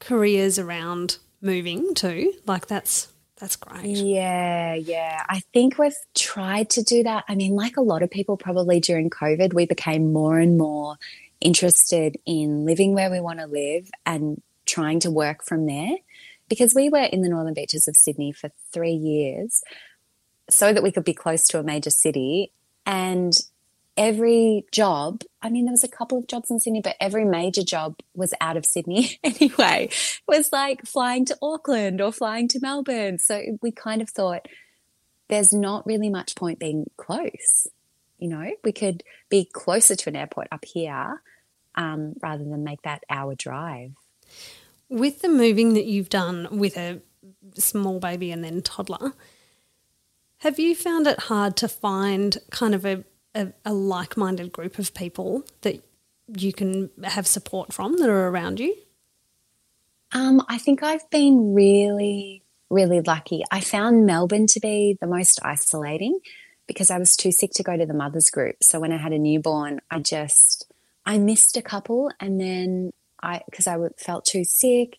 careers 0.00 0.58
around 0.58 1.18
moving 1.40 1.94
too. 1.94 2.32
Like 2.46 2.66
that's 2.66 3.08
that's 3.38 3.56
great. 3.56 3.84
Yeah, 3.84 4.74
yeah. 4.74 5.22
I 5.28 5.40
think 5.52 5.78
we've 5.78 5.94
tried 6.14 6.70
to 6.70 6.82
do 6.82 7.04
that. 7.04 7.24
I 7.28 7.36
mean, 7.36 7.54
like 7.54 7.76
a 7.76 7.82
lot 7.82 8.02
of 8.02 8.10
people 8.10 8.36
probably 8.36 8.80
during 8.80 9.10
COVID, 9.10 9.54
we 9.54 9.66
became 9.66 10.12
more 10.12 10.38
and 10.38 10.58
more 10.58 10.96
interested 11.40 12.16
in 12.26 12.66
living 12.66 12.94
where 12.94 13.10
we 13.10 13.20
want 13.20 13.38
to 13.38 13.46
live 13.46 13.90
and 14.04 14.42
trying 14.66 14.98
to 15.00 15.10
work 15.10 15.44
from 15.44 15.66
there. 15.66 15.96
Because 16.48 16.74
we 16.74 16.88
were 16.88 17.02
in 17.02 17.20
the 17.20 17.28
northern 17.28 17.54
beaches 17.54 17.86
of 17.86 17.94
Sydney 17.94 18.32
for 18.32 18.50
three 18.72 18.92
years 18.94 19.62
so 20.50 20.72
that 20.72 20.82
we 20.82 20.90
could 20.90 21.04
be 21.04 21.14
close 21.14 21.46
to 21.48 21.58
a 21.58 21.62
major 21.62 21.90
city. 21.90 22.52
And 22.86 23.34
every 23.98 24.64
job, 24.72 25.22
I 25.42 25.50
mean, 25.50 25.64
there 25.64 25.72
was 25.72 25.84
a 25.84 25.88
couple 25.88 26.16
of 26.16 26.28
jobs 26.28 26.50
in 26.50 26.60
Sydney, 26.60 26.80
but 26.80 26.96
every 27.00 27.24
major 27.24 27.62
job 27.62 27.96
was 28.14 28.32
out 28.40 28.56
of 28.56 28.64
Sydney 28.64 29.18
anyway. 29.24 29.88
It 29.90 30.22
was 30.26 30.50
like 30.52 30.86
flying 30.86 31.26
to 31.26 31.36
Auckland 31.42 32.00
or 32.00 32.12
flying 32.12 32.48
to 32.48 32.60
Melbourne. 32.60 33.18
So 33.18 33.58
we 33.60 33.72
kind 33.72 34.00
of 34.00 34.08
thought 34.08 34.46
there's 35.28 35.52
not 35.52 35.84
really 35.84 36.08
much 36.08 36.36
point 36.36 36.60
being 36.60 36.88
close. 36.96 37.66
You 38.18 38.28
know, 38.28 38.50
we 38.64 38.72
could 38.72 39.02
be 39.28 39.44
closer 39.44 39.96
to 39.96 40.08
an 40.08 40.16
airport 40.16 40.48
up 40.52 40.64
here 40.64 41.20
um, 41.74 42.14
rather 42.22 42.44
than 42.44 42.64
make 42.64 42.82
that 42.82 43.02
hour 43.10 43.34
drive. 43.34 43.92
With 44.88 45.20
the 45.20 45.28
moving 45.28 45.74
that 45.74 45.84
you've 45.84 46.08
done 46.08 46.48
with 46.52 46.76
a 46.76 47.02
small 47.54 47.98
baby 47.98 48.30
and 48.30 48.42
then 48.42 48.62
toddler, 48.62 49.12
have 50.38 50.58
you 50.58 50.74
found 50.74 51.06
it 51.06 51.18
hard 51.18 51.56
to 51.56 51.68
find 51.68 52.38
kind 52.50 52.74
of 52.74 52.86
a, 52.86 53.04
a, 53.38 53.52
a 53.64 53.72
like 53.72 54.16
minded 54.16 54.52
group 54.52 54.78
of 54.78 54.92
people 54.92 55.44
that 55.62 55.82
you 56.36 56.52
can 56.52 56.90
have 57.04 57.26
support 57.26 57.72
from 57.72 57.96
that 57.98 58.10
are 58.10 58.28
around 58.28 58.60
you? 58.60 58.76
Um, 60.12 60.44
I 60.48 60.58
think 60.58 60.82
I've 60.82 61.08
been 61.10 61.54
really, 61.54 62.42
really 62.70 63.00
lucky. 63.00 63.42
I 63.50 63.60
found 63.60 64.06
Melbourne 64.06 64.46
to 64.48 64.60
be 64.60 64.96
the 65.00 65.06
most 65.06 65.38
isolating 65.42 66.18
because 66.66 66.90
I 66.90 66.98
was 66.98 67.16
too 67.16 67.32
sick 67.32 67.52
to 67.52 67.62
go 67.62 67.76
to 67.76 67.86
the 67.86 67.94
mothers 67.94 68.30
group. 68.30 68.56
So 68.62 68.80
when 68.80 68.92
I 68.92 68.98
had 68.98 69.12
a 69.12 69.18
newborn, 69.18 69.80
I 69.90 70.00
just 70.00 70.70
I 71.06 71.18
missed 71.18 71.56
a 71.56 71.62
couple, 71.62 72.10
and 72.20 72.38
then 72.38 72.92
I 73.22 73.42
because 73.50 73.66
I 73.66 73.78
felt 73.96 74.26
too 74.26 74.44
sick, 74.44 74.98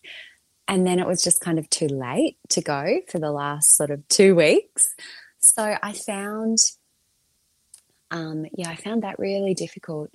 and 0.66 0.86
then 0.86 0.98
it 0.98 1.06
was 1.06 1.22
just 1.22 1.40
kind 1.40 1.58
of 1.58 1.70
too 1.70 1.86
late 1.86 2.36
to 2.50 2.60
go 2.60 3.00
for 3.08 3.18
the 3.18 3.30
last 3.30 3.76
sort 3.76 3.90
of 3.90 4.06
two 4.08 4.34
weeks. 4.34 4.94
So 5.38 5.76
I 5.82 5.92
found, 5.92 6.58
um, 8.10 8.46
yeah, 8.52 8.68
I 8.70 8.76
found 8.76 9.02
that 9.02 9.18
really 9.18 9.54
difficult. 9.54 10.10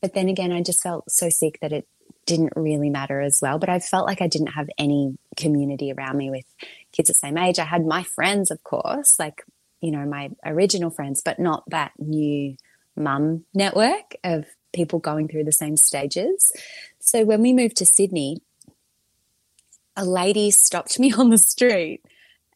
But 0.00 0.14
then 0.14 0.28
again, 0.28 0.52
I 0.52 0.62
just 0.62 0.82
felt 0.82 1.10
so 1.10 1.28
sick 1.30 1.58
that 1.60 1.72
it 1.72 1.86
didn't 2.26 2.52
really 2.56 2.90
matter 2.90 3.20
as 3.20 3.38
well. 3.40 3.58
But 3.58 3.68
I 3.68 3.78
felt 3.78 4.06
like 4.06 4.20
I 4.20 4.26
didn't 4.26 4.48
have 4.48 4.68
any 4.78 5.16
community 5.36 5.92
around 5.92 6.16
me 6.16 6.30
with 6.30 6.44
kids 6.92 7.08
the 7.08 7.14
same 7.14 7.38
age. 7.38 7.58
I 7.58 7.64
had 7.64 7.84
my 7.84 8.02
friends, 8.02 8.50
of 8.50 8.62
course, 8.62 9.18
like, 9.18 9.42
you 9.80 9.90
know, 9.90 10.04
my 10.04 10.30
original 10.44 10.90
friends, 10.90 11.22
but 11.24 11.38
not 11.38 11.64
that 11.68 11.92
new 11.98 12.56
mum 12.96 13.44
network 13.54 14.16
of 14.24 14.46
people 14.74 14.98
going 14.98 15.28
through 15.28 15.44
the 15.44 15.52
same 15.52 15.76
stages. 15.76 16.52
So 16.98 17.24
when 17.24 17.42
we 17.42 17.52
moved 17.52 17.76
to 17.76 17.86
Sydney, 17.86 18.38
a 19.96 20.04
lady 20.04 20.50
stopped 20.50 20.98
me 20.98 21.12
on 21.18 21.30
the 21.30 21.38
street 21.38 22.02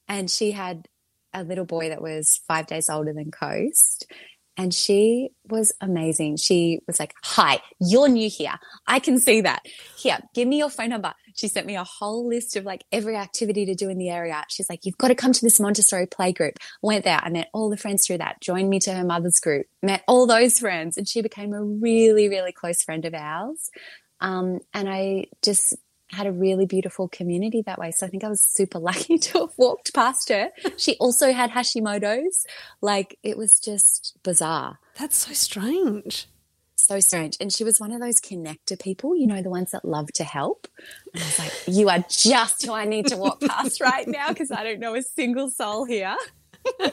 and 0.08 0.30
she 0.30 0.50
had 0.50 0.88
a 1.32 1.44
little 1.44 1.64
boy 1.64 1.88
that 1.88 2.02
was 2.02 2.40
five 2.48 2.66
days 2.66 2.90
older 2.90 3.12
than 3.12 3.30
Coast. 3.30 4.10
And 4.56 4.74
she 4.74 5.30
was 5.48 5.72
amazing. 5.80 6.36
She 6.36 6.80
was 6.86 6.98
like, 6.98 7.14
Hi, 7.22 7.60
you're 7.80 8.08
new 8.08 8.28
here. 8.28 8.54
I 8.86 8.98
can 8.98 9.18
see 9.18 9.40
that. 9.42 9.62
Here, 9.96 10.18
give 10.34 10.46
me 10.48 10.58
your 10.58 10.70
phone 10.70 10.90
number. 10.90 11.14
She 11.34 11.48
sent 11.48 11.66
me 11.66 11.76
a 11.76 11.84
whole 11.84 12.28
list 12.28 12.56
of 12.56 12.64
like 12.64 12.84
every 12.92 13.16
activity 13.16 13.64
to 13.66 13.74
do 13.74 13.88
in 13.88 13.98
the 13.98 14.10
area. 14.10 14.44
She's 14.48 14.68
like, 14.68 14.84
You've 14.84 14.98
got 14.98 15.08
to 15.08 15.14
come 15.14 15.32
to 15.32 15.40
this 15.40 15.60
Montessori 15.60 16.06
play 16.06 16.32
group. 16.32 16.58
Went 16.82 17.04
there. 17.04 17.20
I 17.22 17.30
met 17.30 17.48
all 17.54 17.70
the 17.70 17.76
friends 17.76 18.06
through 18.06 18.18
that, 18.18 18.40
joined 18.40 18.68
me 18.68 18.80
to 18.80 18.92
her 18.92 19.04
mother's 19.04 19.40
group, 19.40 19.66
met 19.82 20.02
all 20.06 20.26
those 20.26 20.58
friends. 20.58 20.96
And 20.96 21.08
she 21.08 21.22
became 21.22 21.52
a 21.52 21.62
really, 21.62 22.28
really 22.28 22.52
close 22.52 22.82
friend 22.82 23.04
of 23.04 23.14
ours. 23.14 23.70
Um, 24.20 24.60
and 24.74 24.88
I 24.88 25.26
just 25.42 25.74
had 26.12 26.26
a 26.26 26.32
really 26.32 26.66
beautiful 26.66 27.08
community 27.08 27.62
that 27.62 27.78
way. 27.78 27.92
So 27.92 28.06
I 28.06 28.08
think 28.08 28.24
I 28.24 28.28
was 28.28 28.42
super 28.42 28.78
lucky 28.90 29.18
to 29.18 29.40
have 29.40 29.52
walked 29.56 29.94
past 29.94 30.28
her. 30.28 30.50
She 30.76 30.96
also 30.96 31.32
had 31.32 31.50
Hashimoto's. 31.50 32.46
Like 32.80 33.18
it 33.22 33.36
was 33.36 33.58
just 33.60 34.18
bizarre. 34.22 34.78
That's 34.98 35.16
so 35.16 35.32
strange. 35.32 36.28
So 36.76 36.98
strange. 36.98 37.36
And 37.40 37.52
she 37.52 37.62
was 37.62 37.78
one 37.78 37.92
of 37.92 38.00
those 38.00 38.20
connector 38.20 38.80
people, 38.80 39.14
you 39.14 39.26
know, 39.26 39.42
the 39.42 39.50
ones 39.50 39.70
that 39.72 39.84
love 39.84 40.10
to 40.14 40.24
help. 40.24 40.66
And 41.14 41.22
I 41.22 41.26
was 41.26 41.38
like, 41.38 41.52
you 41.66 41.88
are 41.88 42.04
just 42.08 42.64
who 42.64 42.72
I 42.72 42.86
need 42.86 43.06
to 43.08 43.16
walk 43.16 43.40
past 43.46 43.80
right 43.80 44.08
now 44.08 44.28
because 44.28 44.50
I 44.50 44.64
don't 44.64 44.80
know 44.80 44.94
a 44.94 45.02
single 45.02 45.50
soul 45.50 45.84
here. 45.84 46.16
so 46.80 46.90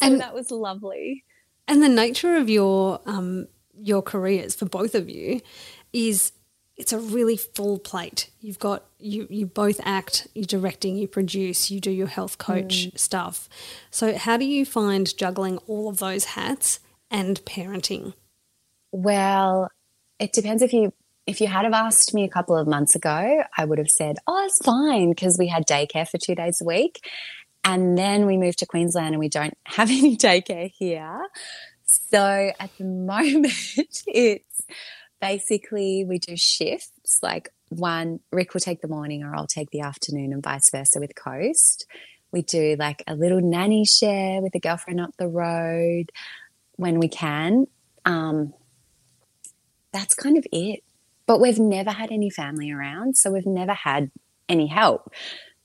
and 0.00 0.20
that 0.20 0.34
was 0.34 0.50
lovely. 0.50 1.24
And 1.68 1.82
the 1.82 1.88
nature 1.88 2.36
of 2.36 2.48
your 2.48 3.00
um 3.06 3.48
your 3.74 4.02
careers 4.02 4.54
for 4.54 4.66
both 4.66 4.94
of 4.94 5.08
you 5.08 5.40
is 5.92 6.32
it's 6.80 6.94
a 6.94 6.98
really 6.98 7.36
full 7.36 7.78
plate. 7.78 8.30
You've 8.40 8.58
got 8.58 8.84
you 8.98 9.26
you 9.28 9.44
both 9.44 9.80
act, 9.84 10.26
you're 10.34 10.46
directing, 10.46 10.96
you 10.96 11.06
produce, 11.06 11.70
you 11.70 11.78
do 11.78 11.90
your 11.90 12.06
health 12.06 12.38
coach 12.38 12.88
mm. 12.88 12.98
stuff. 12.98 13.50
So 13.90 14.16
how 14.16 14.38
do 14.38 14.46
you 14.46 14.64
find 14.64 15.14
juggling 15.16 15.58
all 15.66 15.90
of 15.90 15.98
those 15.98 16.24
hats 16.24 16.80
and 17.10 17.38
parenting? 17.44 18.14
Well, 18.92 19.70
it 20.18 20.32
depends 20.32 20.62
if 20.62 20.72
you 20.72 20.94
if 21.26 21.42
you 21.42 21.48
had 21.48 21.64
have 21.64 21.74
asked 21.74 22.14
me 22.14 22.24
a 22.24 22.30
couple 22.30 22.56
of 22.56 22.66
months 22.66 22.94
ago, 22.94 23.42
I 23.56 23.64
would 23.66 23.78
have 23.78 23.90
said, 23.90 24.16
"Oh, 24.26 24.42
it's 24.46 24.58
fine" 24.64 25.10
because 25.10 25.36
we 25.38 25.48
had 25.48 25.66
daycare 25.66 26.08
for 26.08 26.16
2 26.16 26.34
days 26.34 26.62
a 26.62 26.64
week. 26.64 27.06
And 27.62 27.98
then 27.98 28.24
we 28.24 28.38
moved 28.38 28.60
to 28.60 28.66
Queensland 28.66 29.08
and 29.08 29.18
we 29.18 29.28
don't 29.28 29.56
have 29.64 29.90
any 29.90 30.16
daycare 30.16 30.72
here. 30.74 31.28
So 31.84 32.52
at 32.58 32.70
the 32.78 32.84
moment, 33.12 33.52
it's 34.06 34.62
basically 35.20 36.04
we 36.04 36.18
do 36.18 36.36
shifts. 36.36 37.20
Like 37.22 37.52
one 37.68 38.20
rick 38.32 38.54
will 38.54 38.60
take 38.60 38.80
the 38.80 38.88
morning 38.88 39.22
or 39.22 39.32
i'll 39.34 39.46
take 39.46 39.70
the 39.70 39.80
afternoon 39.80 40.32
and 40.32 40.42
vice 40.42 40.70
versa 40.70 40.98
with 40.98 41.14
coast. 41.14 41.86
We 42.32 42.42
do 42.42 42.76
like 42.78 43.02
a 43.06 43.14
little 43.14 43.40
nanny 43.40 43.84
share 43.84 44.40
with 44.40 44.54
a 44.54 44.60
girlfriend 44.60 45.00
up 45.00 45.16
the 45.16 45.28
road 45.28 46.10
when 46.76 46.98
we 46.98 47.08
can. 47.08 47.66
Um, 48.04 48.54
that's 49.92 50.14
kind 50.14 50.38
of 50.38 50.46
it. 50.52 50.82
But 51.26 51.40
we've 51.40 51.58
never 51.58 51.90
had 51.90 52.10
any 52.10 52.30
family 52.30 52.70
around 52.70 53.16
so 53.16 53.30
we've 53.30 53.46
never 53.46 53.74
had 53.74 54.10
any 54.48 54.66
help. 54.66 55.12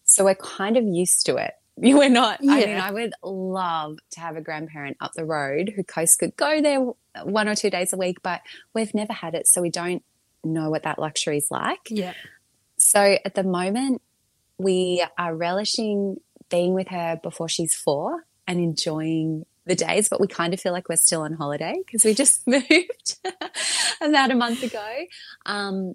So 0.03 0.25
we're 0.25 0.35
kind 0.35 0.77
of 0.77 0.83
used 0.83 1.25
to 1.25 1.37
it 1.37 1.53
we're 1.97 2.09
not. 2.09 2.39
Yeah. 2.41 2.53
I 2.53 2.65
mean, 2.65 2.77
I 2.77 2.91
would 2.91 3.13
love 3.23 3.97
to 4.11 4.19
have 4.19 4.37
a 4.37 4.41
grandparent 4.41 4.97
up 5.01 5.13
the 5.13 5.25
road 5.25 5.73
who 5.75 5.83
coast 5.83 6.19
could 6.19 6.35
go 6.35 6.61
there 6.61 6.79
one 7.23 7.49
or 7.49 7.55
two 7.55 7.69
days 7.69 7.93
a 7.93 7.97
week, 7.97 8.17
but 8.23 8.41
we've 8.73 8.93
never 8.93 9.13
had 9.13 9.35
it, 9.35 9.47
so 9.47 9.61
we 9.61 9.69
don't 9.69 10.03
know 10.43 10.69
what 10.69 10.83
that 10.83 10.99
luxury 10.99 11.37
is 11.37 11.47
like. 11.51 11.79
Yeah. 11.89 12.13
So 12.77 13.17
at 13.25 13.35
the 13.35 13.43
moment, 13.43 14.01
we 14.57 15.05
are 15.17 15.35
relishing 15.35 16.17
being 16.49 16.73
with 16.73 16.89
her 16.89 17.19
before 17.21 17.49
she's 17.49 17.73
four 17.73 18.25
and 18.47 18.59
enjoying 18.59 19.45
the 19.65 19.75
days, 19.75 20.09
but 20.09 20.21
we 20.21 20.27
kind 20.27 20.53
of 20.53 20.59
feel 20.59 20.71
like 20.71 20.87
we're 20.87 20.95
still 20.95 21.21
on 21.21 21.33
holiday 21.33 21.75
because 21.85 22.05
we 22.05 22.13
just 22.13 22.47
moved 22.47 23.17
about 24.01 24.31
a 24.31 24.35
month 24.35 24.63
ago. 24.63 24.87
Um, 25.45 25.93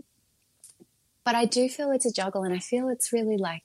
but 1.25 1.35
I 1.35 1.45
do 1.45 1.69
feel 1.69 1.91
it's 1.93 2.07
a 2.07 2.13
juggle, 2.13 2.43
and 2.43 2.55
I 2.55 2.59
feel 2.59 2.89
it's 2.89 3.13
really 3.13 3.37
like 3.37 3.63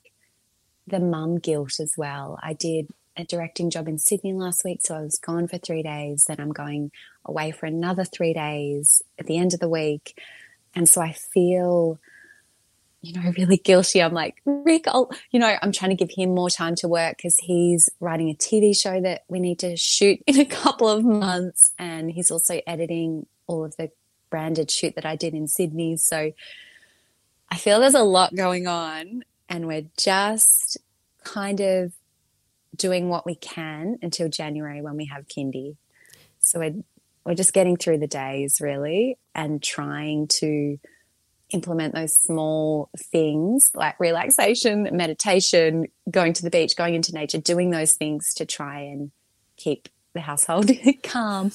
the 0.87 0.99
mum 0.99 1.37
guilt 1.39 1.79
as 1.79 1.93
well. 1.97 2.39
I 2.41 2.53
did 2.53 2.87
a 3.17 3.23
directing 3.23 3.69
job 3.69 3.87
in 3.87 3.97
Sydney 3.97 4.33
last 4.33 4.63
week, 4.63 4.79
so 4.83 4.95
I 4.95 5.01
was 5.01 5.19
gone 5.19 5.47
for 5.47 5.57
three 5.57 5.83
days. 5.83 6.25
Then 6.25 6.39
I'm 6.39 6.51
going 6.51 6.91
away 7.25 7.51
for 7.51 7.65
another 7.65 8.03
three 8.03 8.33
days 8.33 9.01
at 9.17 9.25
the 9.25 9.37
end 9.37 9.53
of 9.53 9.59
the 9.59 9.69
week. 9.69 10.21
And 10.75 10.87
so 10.87 11.01
I 11.01 11.13
feel, 11.13 11.99
you 13.01 13.13
know, 13.13 13.31
really 13.37 13.57
guilty. 13.57 14.03
I'm 14.03 14.13
like, 14.13 14.41
Rick, 14.45 14.87
I'll, 14.87 15.09
you 15.31 15.39
know, 15.39 15.55
I'm 15.61 15.71
trying 15.71 15.91
to 15.91 15.95
give 15.95 16.11
him 16.11 16.35
more 16.35 16.49
time 16.49 16.75
to 16.75 16.87
work 16.87 17.17
because 17.17 17.37
he's 17.37 17.89
writing 17.99 18.29
a 18.29 18.35
TV 18.35 18.77
show 18.77 19.01
that 19.01 19.23
we 19.27 19.39
need 19.39 19.59
to 19.59 19.77
shoot 19.77 20.21
in 20.27 20.39
a 20.39 20.45
couple 20.45 20.89
of 20.89 21.03
months. 21.03 21.71
And 21.79 22.11
he's 22.11 22.31
also 22.31 22.61
editing 22.67 23.25
all 23.47 23.63
of 23.63 23.75
the 23.77 23.91
branded 24.29 24.69
shoot 24.69 24.95
that 24.95 25.05
I 25.05 25.15
did 25.15 25.33
in 25.33 25.47
Sydney. 25.47 25.97
So 25.97 26.33
I 27.49 27.57
feel 27.57 27.79
there's 27.79 27.93
a 27.93 28.03
lot 28.03 28.35
going 28.35 28.67
on 28.67 29.23
and 29.49 29.67
we're 29.67 29.87
just 29.97 30.77
kind 31.23 31.59
of 31.59 31.93
doing 32.75 33.09
what 33.09 33.25
we 33.25 33.35
can 33.35 33.97
until 34.01 34.29
January 34.29 34.81
when 34.81 34.97
we 34.97 35.05
have 35.05 35.27
kindy. 35.27 35.77
So 36.39 36.59
we're 36.59 36.75
we're 37.25 37.35
just 37.35 37.53
getting 37.53 37.75
through 37.75 37.97
the 37.97 38.07
days 38.07 38.61
really 38.61 39.17
and 39.33 39.61
trying 39.61 40.27
to 40.27 40.77
implement 41.49 41.95
those 41.95 42.15
small 42.15 42.89
things 42.97 43.71
like 43.73 43.99
relaxation, 43.99 44.87
meditation, 44.91 45.87
going 46.09 46.33
to 46.33 46.43
the 46.43 46.51
beach, 46.51 46.75
going 46.75 46.93
into 46.93 47.13
nature, 47.13 47.39
doing 47.39 47.71
those 47.71 47.93
things 47.93 48.33
to 48.35 48.45
try 48.45 48.81
and 48.81 49.11
keep 49.57 49.89
the 50.13 50.21
household 50.21 50.69
calm. 51.03 51.51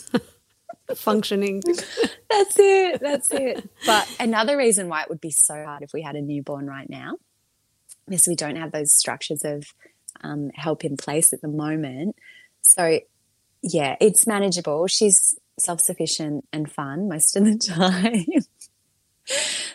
Functioning. 0.95 1.63
that's 2.29 2.59
it. 2.59 3.01
That's 3.01 3.31
it. 3.31 3.69
But 3.87 4.13
another 4.19 4.57
reason 4.57 4.89
why 4.89 5.03
it 5.03 5.09
would 5.09 5.21
be 5.21 5.31
so 5.31 5.55
hard 5.65 5.83
if 5.83 5.93
we 5.93 6.03
had 6.03 6.17
a 6.17 6.21
newborn 6.21 6.67
right 6.67 6.91
now 6.91 7.17
is 8.11 8.27
we 8.27 8.35
don't 8.35 8.57
have 8.57 8.73
those 8.73 8.93
structures 8.93 9.45
of 9.45 9.65
um, 10.23 10.51
help 10.55 10.85
in 10.85 10.97
place 10.97 11.33
at 11.33 11.41
the 11.41 11.49
moment. 11.49 12.17
So, 12.63 13.01
yeah, 13.63 13.97
it's 14.01 14.27
manageable. 14.27 14.87
She's 14.87 15.35
self 15.59 15.81
sufficient 15.81 16.47
and 16.53 16.71
fun 16.71 17.09
most 17.09 17.37
of 17.37 17.45
the 17.45 17.59
time. 17.59 18.27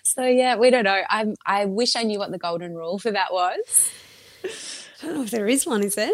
so, 0.03 0.25
yeah, 0.25 0.55
we 0.55 0.69
don't 0.69 0.83
know. 0.83 1.01
I'm, 1.09 1.35
I 1.45 1.65
wish 1.65 1.95
I 1.95 2.03
knew 2.03 2.19
what 2.19 2.31
the 2.31 2.37
golden 2.37 2.75
rule 2.75 2.99
for 2.99 3.11
that 3.11 3.31
was. 3.31 3.91
I 4.43 5.05
don't 5.07 5.15
know 5.15 5.23
if 5.23 5.31
there 5.31 5.47
is 5.47 5.65
one, 5.65 5.83
is 5.83 5.95
there? 5.95 6.11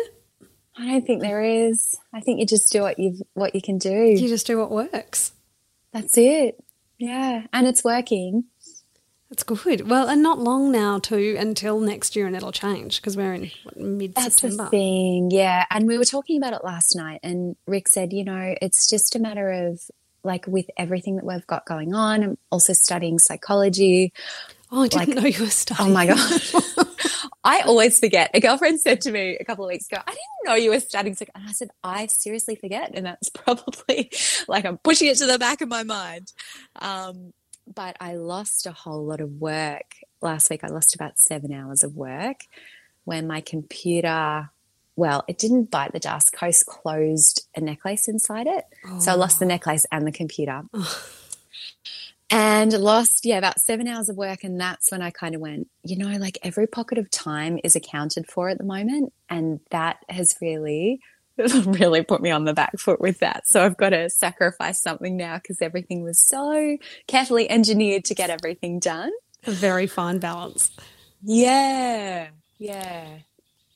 I 0.78 0.86
don't 0.86 1.06
think 1.06 1.22
there 1.22 1.44
is. 1.44 1.96
I 2.14 2.22
think 2.22 2.40
you 2.40 2.46
just 2.46 2.72
do 2.72 2.82
what 2.82 2.98
you 2.98 3.22
what 3.34 3.54
you 3.54 3.62
can 3.62 3.78
do. 3.78 3.94
You 3.94 4.28
just 4.30 4.48
do 4.48 4.58
what 4.58 4.72
works. 4.72 5.34
That's 5.92 6.18
it. 6.18 6.64
Yeah, 6.98 7.46
and 7.52 7.68
it's 7.68 7.84
working. 7.84 8.46
That's 9.32 9.44
good. 9.44 9.90
Well, 9.90 10.10
and 10.10 10.22
not 10.22 10.40
long 10.40 10.74
now 10.74 11.00
too 11.00 11.38
until 11.40 11.80
next 11.80 12.18
year, 12.18 12.28
and 12.28 12.36
it'll 12.36 12.52
change 12.52 12.98
because 12.98 13.16
we're 13.16 13.34
in 13.34 13.50
mid 13.78 14.14
September. 14.20 14.58
That's 14.58 14.58
the 14.58 14.70
thing, 14.70 15.32
yeah. 15.32 15.64
And 15.72 15.88
we 15.88 15.98
were 15.98 16.04
talking 16.04 16.36
about 16.36 16.52
it 16.52 16.66
last 16.66 16.98
night, 16.98 17.22
and 17.24 17.56
Rick 17.66 17.88
said, 17.88 18.12
you 18.12 18.26
know, 18.26 18.56
it's 18.62 18.90
just 18.90 19.16
a 19.16 19.20
matter 19.20 19.50
of 19.50 19.80
like 20.26 20.48
with 20.48 20.70
everything 20.76 21.16
that 21.16 21.26
we've 21.26 21.48
got 21.48 21.66
going 21.66 21.94
on. 21.94 22.24
I'm 22.24 22.38
also 22.52 22.74
studying 22.74 23.20
psychology. 23.20 24.12
Oh, 24.70 24.82
I 24.82 24.90
didn't 24.90 25.16
like, 25.16 25.24
know 25.24 25.30
you 25.30 25.46
were 25.46 25.50
studying. 25.50 25.92
Oh 25.92 25.94
my 25.94 26.08
god, 26.08 26.88
I 27.46 27.62
always 27.62 28.00
forget. 28.00 28.32
A 28.34 28.42
girlfriend 28.42 28.82
said 28.82 29.00
to 29.02 29.14
me 29.14 29.38
a 29.40 29.46
couple 29.46 29.64
of 29.64 29.70
weeks 29.70 29.88
ago, 29.90 30.02
"I 30.06 30.12
didn't 30.12 30.46
know 30.46 30.56
you 30.56 30.72
were 30.72 30.82
studying," 30.82 31.16
and 31.34 31.48
I 31.48 31.54
said, 31.54 31.70
"I 31.86 32.08
seriously 32.08 32.56
forget," 32.56 32.92
and 32.96 33.06
that's 33.06 33.30
probably 33.34 34.12
like 34.50 34.66
I'm 34.66 34.78
pushing 34.78 35.08
it 35.08 35.20
to 35.20 35.26
the 35.26 35.40
back 35.40 35.62
of 35.62 35.70
my 35.70 35.84
mind. 35.84 36.34
Um, 36.76 37.32
but 37.74 37.98
I 38.00 38.16
lost 38.16 38.66
a 38.66 38.72
whole 38.72 39.06
lot 39.06 39.22
of 39.22 39.40
work 39.40 39.96
last 40.22 40.50
week. 40.50 40.64
I 40.64 40.68
lost 40.68 40.96
about 40.96 41.20
seven 41.20 41.54
hours 41.54 41.84
of 41.84 41.96
work 41.96 42.42
when 43.04 43.28
my 43.28 43.42
computer, 43.42 44.50
well, 44.96 45.24
it 45.28 45.38
didn't 45.38 45.72
bite 45.72 45.94
the 45.94 46.00
dust. 46.00 46.34
Coast 46.34 46.66
closed 46.66 47.48
a 47.56 47.62
necklace 47.62 48.08
inside 48.08 48.48
it. 48.48 48.66
Oh. 48.88 49.00
So 49.00 49.12
I 49.12 49.16
lost 49.16 49.40
the 49.40 49.46
oh. 49.46 49.50
necklace 49.50 49.86
and 49.92 50.06
the 50.06 50.12
computer. 50.12 50.64
Oh. 50.74 51.06
And 52.34 52.72
lost, 52.72 53.26
yeah, 53.26 53.38
about 53.38 53.60
seven 53.60 53.90
hours 53.90 54.08
of 54.08 54.16
work. 54.16 54.46
And 54.46 54.58
that's 54.58 54.90
when 54.90 55.02
I 55.02 55.12
kind 55.12 55.36
of 55.36 55.42
went, 55.42 55.68
you 55.84 55.98
know, 55.98 56.18
like 56.18 56.38
every 56.42 56.66
pocket 56.66 56.98
of 56.98 57.12
time 57.12 57.60
is 57.62 57.76
accounted 57.76 58.26
for 58.26 58.48
at 58.48 58.58
the 58.58 58.64
moment. 58.64 59.12
And 59.30 59.60
that 59.72 59.98
has 60.08 60.38
really 60.42 61.02
really 61.66 62.04
put 62.04 62.22
me 62.22 62.32
on 62.32 62.46
the 62.46 62.54
back 62.54 62.80
foot 62.80 63.00
with 63.02 63.20
that. 63.20 63.48
So 63.48 63.64
I've 63.64 63.78
got 63.78 63.90
to 63.90 64.10
sacrifice 64.10 64.82
something 64.82 65.18
now 65.18 65.38
because 65.38 65.62
everything 65.62 66.04
was 66.04 66.20
so 66.20 66.78
carefully 67.08 67.50
engineered 67.50 68.06
to 68.06 68.16
get 68.16 68.30
everything 68.30 68.80
done. 68.80 69.12
A 69.46 69.52
very 69.52 69.88
fine 69.88 70.20
balance. 70.20 70.72
Yeah. 71.24 72.30
Yeah. 72.58 73.08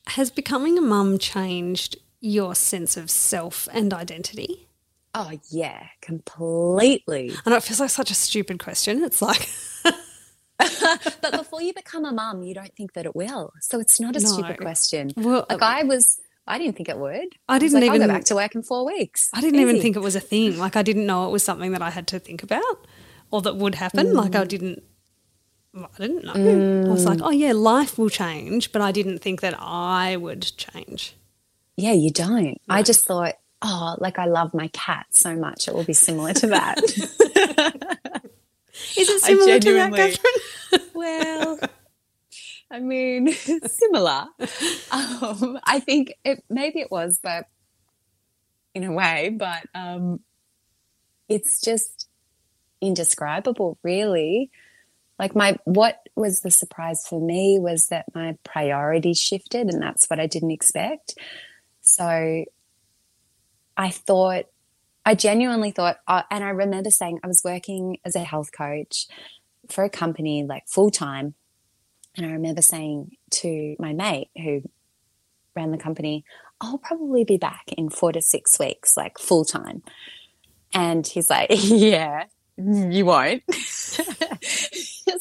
Has 0.08 0.30
becoming 0.30 0.78
a 0.78 0.82
mum 0.82 1.18
changed 1.18 1.96
your 2.20 2.54
sense 2.54 2.96
of 2.96 3.10
self 3.10 3.68
and 3.72 3.92
identity? 3.92 4.68
Oh, 5.14 5.30
yeah, 5.50 5.86
completely. 6.02 7.32
I 7.44 7.50
know 7.50 7.56
it 7.56 7.62
feels 7.62 7.80
like 7.80 7.90
such 7.90 8.10
a 8.10 8.14
stupid 8.14 8.58
question. 8.58 9.02
It's 9.02 9.22
like. 9.22 9.48
but 10.58 11.32
before 11.32 11.62
you 11.62 11.72
become 11.72 12.04
a 12.04 12.12
mum, 12.12 12.42
you 12.42 12.54
don't 12.54 12.74
think 12.76 12.92
that 12.92 13.06
it 13.06 13.16
will. 13.16 13.52
So 13.60 13.80
it's 13.80 13.98
not 13.98 14.14
a 14.14 14.20
no. 14.22 14.26
stupid 14.26 14.58
question. 14.58 15.12
Well, 15.16 15.46
like 15.48 15.62
I 15.62 15.84
was 15.84 16.20
I 16.46 16.58
didn't 16.58 16.76
think 16.76 16.88
it 16.88 16.98
would. 16.98 17.28
I 17.48 17.58
didn't 17.58 17.76
I 17.76 17.80
like, 17.80 17.96
even 17.96 18.06
go 18.06 18.14
back 18.14 18.24
to 18.24 18.36
work 18.36 18.54
in 18.54 18.62
four 18.62 18.86
weeks. 18.86 19.28
I 19.34 19.40
didn't 19.40 19.56
Easy. 19.56 19.62
even 19.62 19.80
think 19.80 19.96
it 19.96 20.00
was 20.00 20.14
a 20.14 20.20
thing. 20.20 20.58
Like 20.58 20.76
I 20.76 20.82
didn't 20.82 21.06
know 21.06 21.26
it 21.26 21.30
was 21.30 21.42
something 21.42 21.72
that 21.72 21.82
I 21.82 21.90
had 21.90 22.06
to 22.08 22.18
think 22.18 22.42
about 22.42 22.86
or 23.30 23.42
that 23.42 23.56
would 23.56 23.74
happen. 23.76 24.08
Mm. 24.08 24.14
Like 24.14 24.34
I 24.34 24.44
didn't. 24.44 24.82
I 25.74 25.86
didn't 25.98 26.24
know. 26.24 26.32
Mm. 26.32 26.86
I 26.86 26.90
was 26.90 27.04
like, 27.04 27.18
mm. 27.18 27.26
oh 27.26 27.30
yeah, 27.30 27.52
life 27.52 27.98
will 27.98 28.08
change, 28.08 28.72
but 28.72 28.80
I 28.80 28.92
didn't 28.92 29.18
think 29.18 29.42
that 29.42 29.54
I 29.58 30.16
would 30.16 30.56
change. 30.56 31.14
Yeah, 31.76 31.92
you 31.92 32.10
don't. 32.10 32.58
No. 32.66 32.74
I 32.74 32.82
just 32.82 33.06
thought, 33.06 33.34
oh, 33.60 33.96
like 33.98 34.18
I 34.18 34.24
love 34.24 34.54
my 34.54 34.68
cat 34.68 35.06
so 35.10 35.36
much, 35.36 35.68
it 35.68 35.74
will 35.74 35.84
be 35.84 35.92
similar 35.92 36.32
to 36.32 36.46
that. 36.46 36.78
Is 38.96 39.08
it 39.08 39.20
similar 39.20 39.58
to 39.58 39.72
that, 39.74 39.94
Catherine? 39.94 40.88
well, 40.94 41.58
I 42.70 42.80
mean, 42.80 43.32
similar. 43.66 44.26
Um, 44.90 45.58
I 45.64 45.80
think 45.80 46.14
it 46.24 46.42
maybe 46.50 46.80
it 46.80 46.90
was, 46.90 47.20
but 47.22 47.46
in 48.74 48.84
a 48.84 48.92
way, 48.92 49.34
but 49.36 49.62
um, 49.74 50.20
it's 51.28 51.60
just 51.60 52.08
indescribable, 52.80 53.78
really. 53.82 54.50
Like 55.18 55.34
my 55.34 55.56
what 55.64 56.00
was 56.14 56.40
the 56.40 56.50
surprise 56.50 57.06
for 57.08 57.20
me 57.20 57.58
was 57.58 57.86
that 57.86 58.06
my 58.14 58.36
priorities 58.44 59.18
shifted, 59.18 59.68
and 59.68 59.80
that's 59.80 60.06
what 60.08 60.20
I 60.20 60.26
didn't 60.26 60.50
expect. 60.50 61.14
So 61.80 62.44
I 63.76 63.90
thought, 63.90 64.46
I 65.04 65.14
genuinely 65.14 65.70
thought, 65.70 65.98
uh, 66.08 66.22
and 66.30 66.42
I 66.42 66.50
remember 66.50 66.90
saying 66.90 67.20
I 67.22 67.28
was 67.28 67.42
working 67.44 67.98
as 68.04 68.16
a 68.16 68.24
health 68.24 68.50
coach 68.52 69.06
for 69.70 69.84
a 69.84 69.90
company 69.90 70.44
like 70.44 70.64
full 70.66 70.90
time 70.90 71.34
and 72.16 72.26
I 72.26 72.30
remember 72.30 72.62
saying 72.62 73.16
to 73.32 73.76
my 73.78 73.92
mate 73.92 74.30
who 74.36 74.62
ran 75.54 75.70
the 75.70 75.78
company, 75.78 76.24
I'll 76.60 76.78
probably 76.78 77.24
be 77.24 77.36
back 77.36 77.64
in 77.76 77.90
four 77.90 78.12
to 78.12 78.22
six 78.22 78.58
weeks, 78.58 78.96
like 78.96 79.18
full 79.18 79.44
time. 79.44 79.82
And 80.72 81.06
he's 81.06 81.30
like, 81.30 81.50
Yeah, 81.52 82.24
you 82.56 83.04
won't. 83.04 83.42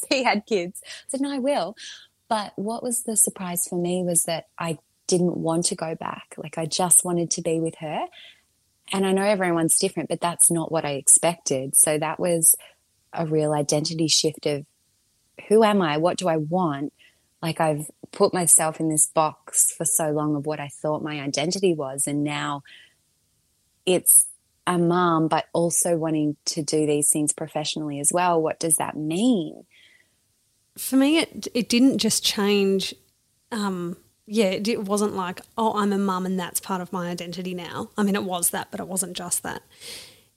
he 0.10 0.24
had 0.24 0.46
kids. 0.46 0.82
I 0.86 0.90
said, 1.08 1.22
No, 1.22 1.32
I 1.32 1.40
will. 1.40 1.76
But 2.28 2.54
what 2.56 2.82
was 2.82 3.04
the 3.04 3.16
surprise 3.16 3.68
for 3.70 3.80
me 3.80 4.04
was 4.04 4.24
that 4.24 4.46
I 4.58 4.80
didn't 5.08 5.38
want 5.38 5.66
to 5.66 5.76
go 5.76 5.96
back. 5.96 6.36
Like 6.38 6.58
I 6.58 6.66
just 6.66 7.06
wanted 7.06 7.30
to 7.32 7.42
be 7.42 7.60
with 7.60 7.76
her. 7.80 8.06
And 8.92 9.06
I 9.06 9.12
know 9.12 9.24
everyone's 9.24 9.78
different, 9.78 10.10
but 10.10 10.22
that's 10.22 10.52
not 10.52 10.72
what 10.72 10.86
I 10.86 10.92
expected. 10.92 11.76
So 11.76 11.98
that 11.98 12.20
was 12.20 12.56
a 13.14 13.26
real 13.26 13.54
identity 13.54 14.08
shift 14.08 14.46
of 14.46 14.66
who 15.48 15.64
am 15.64 15.82
I? 15.82 15.98
What 15.98 16.18
do 16.18 16.28
I 16.28 16.38
want? 16.38 16.94
Like 17.42 17.60
I've 17.60 17.90
put 18.12 18.34
myself 18.34 18.80
in 18.80 18.90
this 18.90 19.08
box 19.08 19.72
for 19.72 19.86
so 19.86 20.12
long 20.12 20.36
of 20.36 20.46
what 20.46 20.60
I 20.60 20.68
thought 20.68 21.04
my 21.04 21.20
identity 21.22 21.74
was. 21.74 22.08
And 22.08 22.24
now 22.24 22.64
it's 23.86 24.28
a 24.66 24.78
mom, 24.78 25.28
but 25.28 25.46
also 25.54 25.96
wanting 25.96 26.38
to 26.46 26.64
do 26.64 26.88
these 26.88 27.12
things 27.12 27.34
professionally 27.34 28.00
as 28.00 28.12
well. 28.12 28.42
What 28.42 28.60
does 28.60 28.78
that 28.78 28.98
mean? 28.98 29.66
For 30.78 30.96
me, 30.96 31.20
it, 31.20 31.48
it 31.54 31.70
didn't 31.70 32.00
just 32.00 32.24
change. 32.24 32.96
Um, 33.52 33.98
yeah, 34.26 34.46
it, 34.46 34.68
it 34.68 34.84
wasn't 34.86 35.16
like, 35.16 35.42
oh, 35.58 35.78
I'm 35.78 35.94
a 35.94 36.00
mum 36.00 36.26
and 36.26 36.40
that's 36.40 36.60
part 36.60 36.82
of 36.82 36.92
my 36.92 37.10
identity 37.10 37.54
now. 37.54 37.92
I 37.96 38.04
mean, 38.04 38.16
it 38.16 38.24
was 38.24 38.50
that, 38.50 38.72
but 38.72 38.80
it 38.80 38.88
wasn't 38.88 39.16
just 39.16 39.44
that 39.44 39.62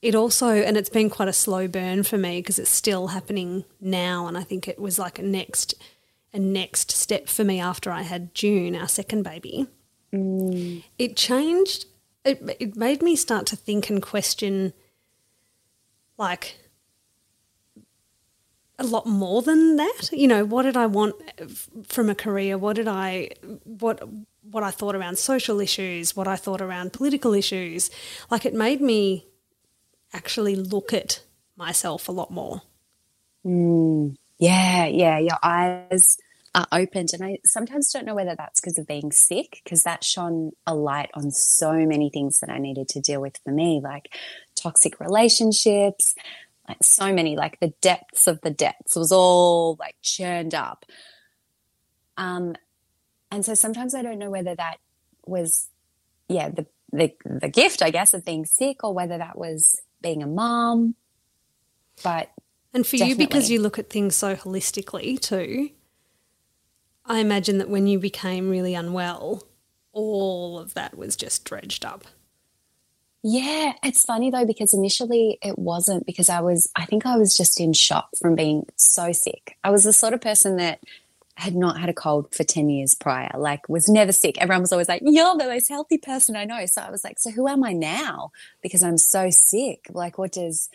it 0.01 0.15
also, 0.15 0.47
and 0.49 0.77
it's 0.77 0.89
been 0.89 1.09
quite 1.09 1.27
a 1.27 1.33
slow 1.33 1.67
burn 1.67 2.03
for 2.03 2.17
me 2.17 2.39
because 2.39 2.57
it's 2.57 2.69
still 2.69 3.07
happening 3.07 3.65
now. 3.81 4.27
And 4.27 4.37
I 4.37 4.43
think 4.43 4.67
it 4.67 4.79
was 4.79 4.97
like 4.97 5.19
a 5.19 5.23
next, 5.23 5.75
a 6.33 6.39
next 6.39 6.91
step 6.91 7.27
for 7.27 7.43
me 7.43 7.59
after 7.59 7.91
I 7.91 8.03
had 8.03 8.33
June, 8.33 8.75
our 8.75 8.87
second 8.87 9.23
baby. 9.23 9.67
Mm. 10.13 10.83
It 10.97 11.17
changed. 11.17 11.85
It 12.25 12.57
it 12.59 12.75
made 12.75 13.01
me 13.01 13.15
start 13.15 13.45
to 13.47 13.55
think 13.55 13.89
and 13.89 14.01
question, 14.01 14.73
like 16.17 16.57
a 18.77 18.83
lot 18.83 19.05
more 19.05 19.41
than 19.41 19.75
that. 19.75 20.09
You 20.11 20.27
know, 20.27 20.45
what 20.45 20.63
did 20.63 20.77
I 20.77 20.85
want 20.85 21.15
f- 21.37 21.69
from 21.87 22.09
a 22.09 22.15
career? 22.15 22.57
What 22.57 22.77
did 22.77 22.87
I 22.87 23.31
what 23.63 24.01
what 24.41 24.63
I 24.63 24.71
thought 24.71 24.95
around 24.95 25.17
social 25.17 25.59
issues? 25.59 26.15
What 26.15 26.27
I 26.27 26.35
thought 26.35 26.61
around 26.61 26.93
political 26.93 27.33
issues? 27.33 27.91
Like 28.31 28.45
it 28.45 28.53
made 28.53 28.81
me 28.81 29.25
actually 30.13 30.55
look 30.55 30.93
at 30.93 31.23
myself 31.55 32.07
a 32.07 32.11
lot 32.11 32.31
more. 32.31 32.61
Mm. 33.45 34.15
Yeah, 34.37 34.85
yeah. 34.85 35.19
Your 35.19 35.37
eyes 35.43 36.17
are 36.55 36.67
opened, 36.71 37.09
and 37.13 37.23
I 37.23 37.39
sometimes 37.45 37.91
don't 37.91 38.05
know 38.05 38.15
whether 38.15 38.35
that's 38.35 38.59
because 38.59 38.77
of 38.77 38.87
being 38.87 39.11
sick, 39.11 39.61
because 39.63 39.83
that 39.83 40.03
shone 40.03 40.51
a 40.65 40.73
light 40.73 41.11
on 41.13 41.31
so 41.31 41.73
many 41.73 42.09
things 42.09 42.39
that 42.39 42.49
I 42.49 42.57
needed 42.57 42.89
to 42.89 43.01
deal 43.01 43.21
with 43.21 43.37
for 43.43 43.51
me, 43.51 43.81
like 43.83 44.13
toxic 44.55 44.99
relationships, 44.99 46.15
like 46.67 46.83
so 46.83 47.13
many, 47.13 47.35
like 47.35 47.59
the 47.59 47.73
depths 47.81 48.27
of 48.27 48.41
the 48.41 48.49
depths 48.49 48.95
was 48.95 49.11
all 49.11 49.75
like 49.79 49.95
churned 50.01 50.55
up. 50.55 50.85
Um, 52.17 52.55
and 53.31 53.45
so 53.45 53.53
sometimes 53.53 53.93
I 53.93 54.01
don't 54.01 54.19
know 54.19 54.31
whether 54.31 54.55
that 54.55 54.77
was, 55.25 55.69
yeah, 56.27 56.49
the 56.49 56.65
the 56.91 57.13
the 57.25 57.49
gift, 57.49 57.83
I 57.83 57.91
guess, 57.91 58.13
of 58.13 58.25
being 58.25 58.45
sick, 58.45 58.83
or 58.83 58.93
whether 58.93 59.17
that 59.17 59.37
was 59.37 59.79
being 60.01 60.23
a 60.23 60.27
mom. 60.27 60.95
But 62.03 62.31
And 62.73 62.85
for 62.85 62.95
you, 62.95 63.15
because 63.15 63.49
you 63.49 63.61
look 63.61 63.79
at 63.79 63.89
things 63.89 64.15
so 64.15 64.35
holistically 64.35 65.19
too, 65.19 65.71
I 67.05 67.19
imagine 67.19 67.57
that 67.57 67.69
when 67.69 67.87
you 67.87 67.99
became 67.99 68.49
really 68.49 68.75
unwell, 68.75 69.43
all 69.91 70.59
of 70.59 70.73
that 70.75 70.97
was 70.97 71.15
just 71.15 71.43
dredged 71.45 71.83
up. 71.83 72.05
Yeah, 73.21 73.73
it's 73.83 74.03
funny 74.03 74.31
though 74.31 74.45
because 74.45 74.73
initially 74.73 75.39
it 75.41 75.59
wasn't 75.59 76.05
because 76.05 76.29
I 76.29 76.39
was 76.39 76.71
I 76.75 76.85
think 76.85 77.05
I 77.05 77.17
was 77.17 77.35
just 77.35 77.59
in 77.59 77.73
shock 77.73 78.09
from 78.19 78.35
being 78.35 78.65
so 78.77 79.11
sick. 79.11 79.57
I 79.63 79.71
was 79.71 79.83
the 79.83 79.91
sort 79.91 80.13
of 80.13 80.21
person 80.21 80.55
that 80.57 80.79
had 81.39 81.55
not 81.55 81.79
had 81.79 81.89
a 81.89 81.93
cold 81.93 82.33
for 82.35 82.43
10 82.43 82.69
years 82.69 82.95
prior, 82.95 83.31
like 83.37 83.67
was 83.69 83.87
never 83.87 84.11
sick. 84.11 84.37
Everyone 84.39 84.61
was 84.61 84.73
always 84.73 84.89
like, 84.89 85.01
You're 85.05 85.37
the 85.37 85.45
most 85.45 85.69
healthy 85.69 85.97
person 85.97 86.35
I 86.35 86.45
know. 86.45 86.65
So 86.65 86.81
I 86.81 86.91
was 86.91 87.03
like, 87.03 87.17
So 87.17 87.31
who 87.31 87.47
am 87.47 87.63
I 87.63 87.73
now? 87.73 88.31
Because 88.61 88.83
I'm 88.83 88.97
so 88.97 89.29
sick. 89.29 89.87
Like 89.89 90.17
what 90.17 90.33
does 90.33 90.69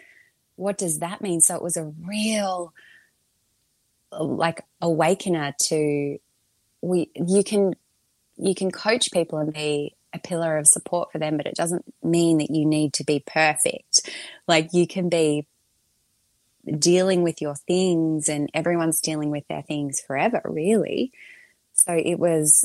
what 0.56 0.78
does 0.78 1.00
that 1.00 1.20
mean? 1.20 1.40
So 1.40 1.54
it 1.54 1.62
was 1.62 1.76
a 1.76 1.92
real 2.06 2.72
like 4.12 4.62
awakener 4.80 5.54
to 5.64 6.18
we 6.80 7.10
you 7.14 7.44
can 7.44 7.74
you 8.36 8.54
can 8.54 8.70
coach 8.70 9.12
people 9.12 9.38
and 9.38 9.52
be 9.52 9.94
a 10.14 10.18
pillar 10.18 10.56
of 10.56 10.66
support 10.66 11.12
for 11.12 11.18
them, 11.18 11.36
but 11.36 11.46
it 11.46 11.56
doesn't 11.56 11.84
mean 12.02 12.38
that 12.38 12.50
you 12.50 12.64
need 12.64 12.92
to 12.94 13.04
be 13.04 13.22
perfect. 13.26 14.08
Like 14.46 14.72
you 14.72 14.86
can 14.86 15.08
be 15.08 15.46
dealing 16.78 17.22
with 17.22 17.40
your 17.42 17.54
things 17.54 18.28
and 18.28 18.50
everyone's 18.54 19.00
dealing 19.00 19.30
with 19.30 19.46
their 19.48 19.62
things 19.62 20.00
forever, 20.00 20.40
really. 20.44 21.12
So 21.72 21.92
it 21.92 22.18
was, 22.18 22.64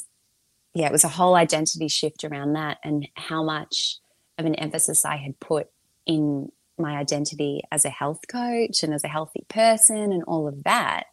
yeah, 0.73 0.87
it 0.87 0.91
was 0.91 1.03
a 1.03 1.09
whole 1.09 1.35
identity 1.35 1.87
shift 1.87 2.23
around 2.23 2.53
that 2.53 2.77
and 2.83 3.07
how 3.15 3.43
much 3.43 3.97
of 4.37 4.45
an 4.45 4.55
emphasis 4.55 5.05
I 5.05 5.17
had 5.17 5.39
put 5.39 5.67
in 6.05 6.51
my 6.77 6.97
identity 6.97 7.61
as 7.71 7.83
a 7.85 7.89
health 7.89 8.21
coach 8.27 8.83
and 8.83 8.93
as 8.93 9.03
a 9.03 9.09
healthy 9.09 9.45
person 9.49 10.13
and 10.13 10.23
all 10.23 10.47
of 10.47 10.63
that. 10.63 11.05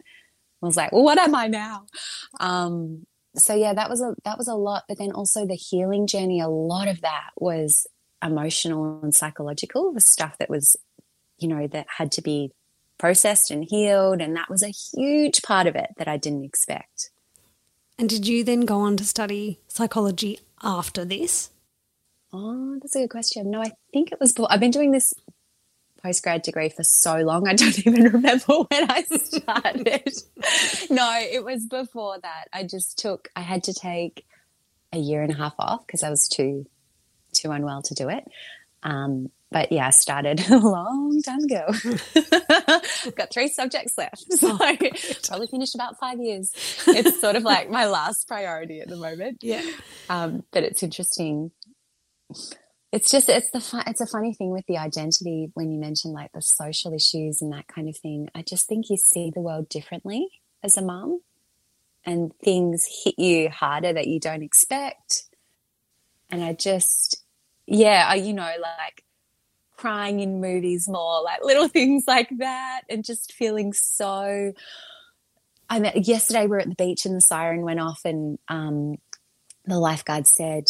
I 0.62 0.66
was 0.66 0.76
like, 0.76 0.92
well, 0.92 1.04
what 1.04 1.18
am 1.18 1.34
I 1.34 1.48
now? 1.48 1.86
Um, 2.40 3.06
so 3.34 3.54
yeah, 3.54 3.74
that 3.74 3.90
was 3.90 4.00
a 4.00 4.14
that 4.24 4.38
was 4.38 4.48
a 4.48 4.54
lot. 4.54 4.84
But 4.88 4.98
then 4.98 5.12
also 5.12 5.46
the 5.46 5.54
healing 5.54 6.06
journey, 6.06 6.40
a 6.40 6.48
lot 6.48 6.88
of 6.88 7.02
that 7.02 7.30
was 7.36 7.86
emotional 8.24 9.00
and 9.02 9.14
psychological, 9.14 9.92
the 9.92 10.00
stuff 10.00 10.38
that 10.38 10.48
was, 10.48 10.76
you 11.38 11.48
know, 11.48 11.66
that 11.66 11.86
had 11.88 12.12
to 12.12 12.22
be 12.22 12.52
processed 12.98 13.50
and 13.50 13.64
healed. 13.64 14.20
And 14.20 14.36
that 14.36 14.50
was 14.50 14.62
a 14.62 14.68
huge 14.68 15.42
part 15.42 15.66
of 15.66 15.76
it 15.76 15.90
that 15.98 16.08
I 16.08 16.16
didn't 16.16 16.44
expect. 16.44 17.10
And 17.98 18.08
did 18.08 18.26
you 18.26 18.44
then 18.44 18.62
go 18.62 18.80
on 18.80 18.96
to 18.98 19.04
study 19.04 19.58
psychology 19.68 20.40
after 20.62 21.04
this? 21.04 21.50
Oh, 22.32 22.78
that's 22.80 22.94
a 22.94 23.00
good 23.00 23.10
question. 23.10 23.50
No, 23.50 23.62
I 23.62 23.72
think 23.92 24.12
it 24.12 24.20
was. 24.20 24.34
I've 24.50 24.60
been 24.60 24.70
doing 24.70 24.90
this 24.90 25.14
postgrad 26.04 26.42
degree 26.42 26.68
for 26.68 26.84
so 26.84 27.16
long. 27.18 27.48
I 27.48 27.54
don't 27.54 27.78
even 27.86 28.04
remember 28.04 28.44
when 28.68 28.90
I 28.90 29.02
started. 29.02 30.12
no, 30.90 31.18
it 31.20 31.44
was 31.44 31.66
before 31.66 32.18
that. 32.20 32.48
I 32.52 32.64
just 32.64 32.98
took. 32.98 33.28
I 33.34 33.40
had 33.40 33.64
to 33.64 33.74
take 33.74 34.26
a 34.92 34.98
year 34.98 35.22
and 35.22 35.32
a 35.32 35.36
half 35.36 35.54
off 35.58 35.86
because 35.86 36.02
I 36.02 36.10
was 36.10 36.28
too 36.28 36.66
too 37.32 37.50
unwell 37.50 37.82
to 37.82 37.94
do 37.94 38.08
it. 38.08 38.24
Um, 38.82 39.30
but 39.50 39.70
yeah, 39.72 39.90
started 39.90 40.40
a 40.50 40.58
long 40.58 41.20
time 41.22 41.40
ago. 41.40 41.66
Got 43.16 43.32
three 43.32 43.48
subjects 43.48 43.96
left, 43.96 44.32
so 44.32 44.56
probably 44.56 45.46
finished 45.46 45.74
about 45.74 45.98
five 45.98 46.18
years. 46.18 46.52
It's 46.86 47.20
sort 47.20 47.36
of 47.36 47.42
like 47.42 47.70
my 47.70 47.86
last 47.86 48.28
priority 48.28 48.80
at 48.80 48.88
the 48.88 48.96
moment. 48.96 49.38
Yeah, 49.40 49.62
um, 50.08 50.44
but 50.52 50.62
it's 50.62 50.82
interesting 50.82 51.50
it's 52.92 53.10
just 53.10 53.28
it's 53.28 53.50
the 53.50 53.60
fun, 53.60 53.84
it's 53.86 54.00
a 54.00 54.06
funny 54.06 54.32
thing 54.32 54.50
with 54.50 54.64
the 54.66 54.78
identity 54.78 55.50
when 55.54 55.70
you 55.70 55.78
mention 55.78 56.12
like 56.12 56.32
the 56.32 56.40
social 56.40 56.94
issues 56.94 57.42
and 57.42 57.52
that 57.52 57.66
kind 57.66 57.88
of 57.88 57.96
thing. 57.96 58.28
I 58.34 58.42
just 58.42 58.66
think 58.66 58.88
you 58.88 58.96
see 58.96 59.30
the 59.30 59.40
world 59.40 59.68
differently 59.68 60.28
as 60.62 60.76
a 60.76 60.82
mum, 60.82 61.20
and 62.04 62.32
things 62.42 62.86
hit 63.04 63.18
you 63.18 63.50
harder 63.50 63.92
that 63.92 64.06
you 64.06 64.20
don't 64.20 64.42
expect. 64.42 65.24
And 66.30 66.42
I 66.42 66.54
just, 66.54 67.22
yeah, 67.66 68.14
you 68.14 68.32
know, 68.32 68.52
like 68.60 69.04
crying 69.76 70.20
in 70.20 70.40
movies 70.40 70.88
more, 70.88 71.22
like 71.22 71.44
little 71.44 71.68
things 71.78 72.04
like 72.06 72.30
that, 72.38 72.82
and 72.88 73.04
just 73.04 73.32
feeling 73.32 73.72
so. 73.72 74.52
I 75.68 75.80
met 75.80 76.06
yesterday. 76.06 76.42
We 76.42 76.48
were 76.48 76.60
at 76.60 76.68
the 76.68 76.76
beach 76.76 77.06
and 77.06 77.16
the 77.16 77.20
siren 77.20 77.62
went 77.62 77.80
off, 77.80 78.00
and 78.04 78.38
um, 78.48 78.96
the 79.64 79.78
lifeguard 79.78 80.26
said, 80.26 80.66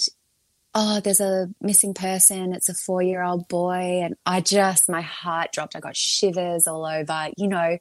oh, 0.79 1.01
there's 1.01 1.23
a 1.23 1.49
missing 1.61 1.95
person. 1.95 2.53
It's 2.53 2.69
a 2.69 2.75
four 2.75 3.03
year 3.03 3.23
old 3.23 3.49
boy. 3.49 4.03
And 4.05 4.15
I 4.27 4.43
just, 4.43 4.91
my 4.91 5.01
heart 5.01 5.51
dropped. 5.53 5.75
I 5.75 5.81
got 5.81 5.97
shivers 5.97 6.67
all 6.67 6.85
over, 6.85 7.31
you 7.37 7.49
know. 7.49 7.79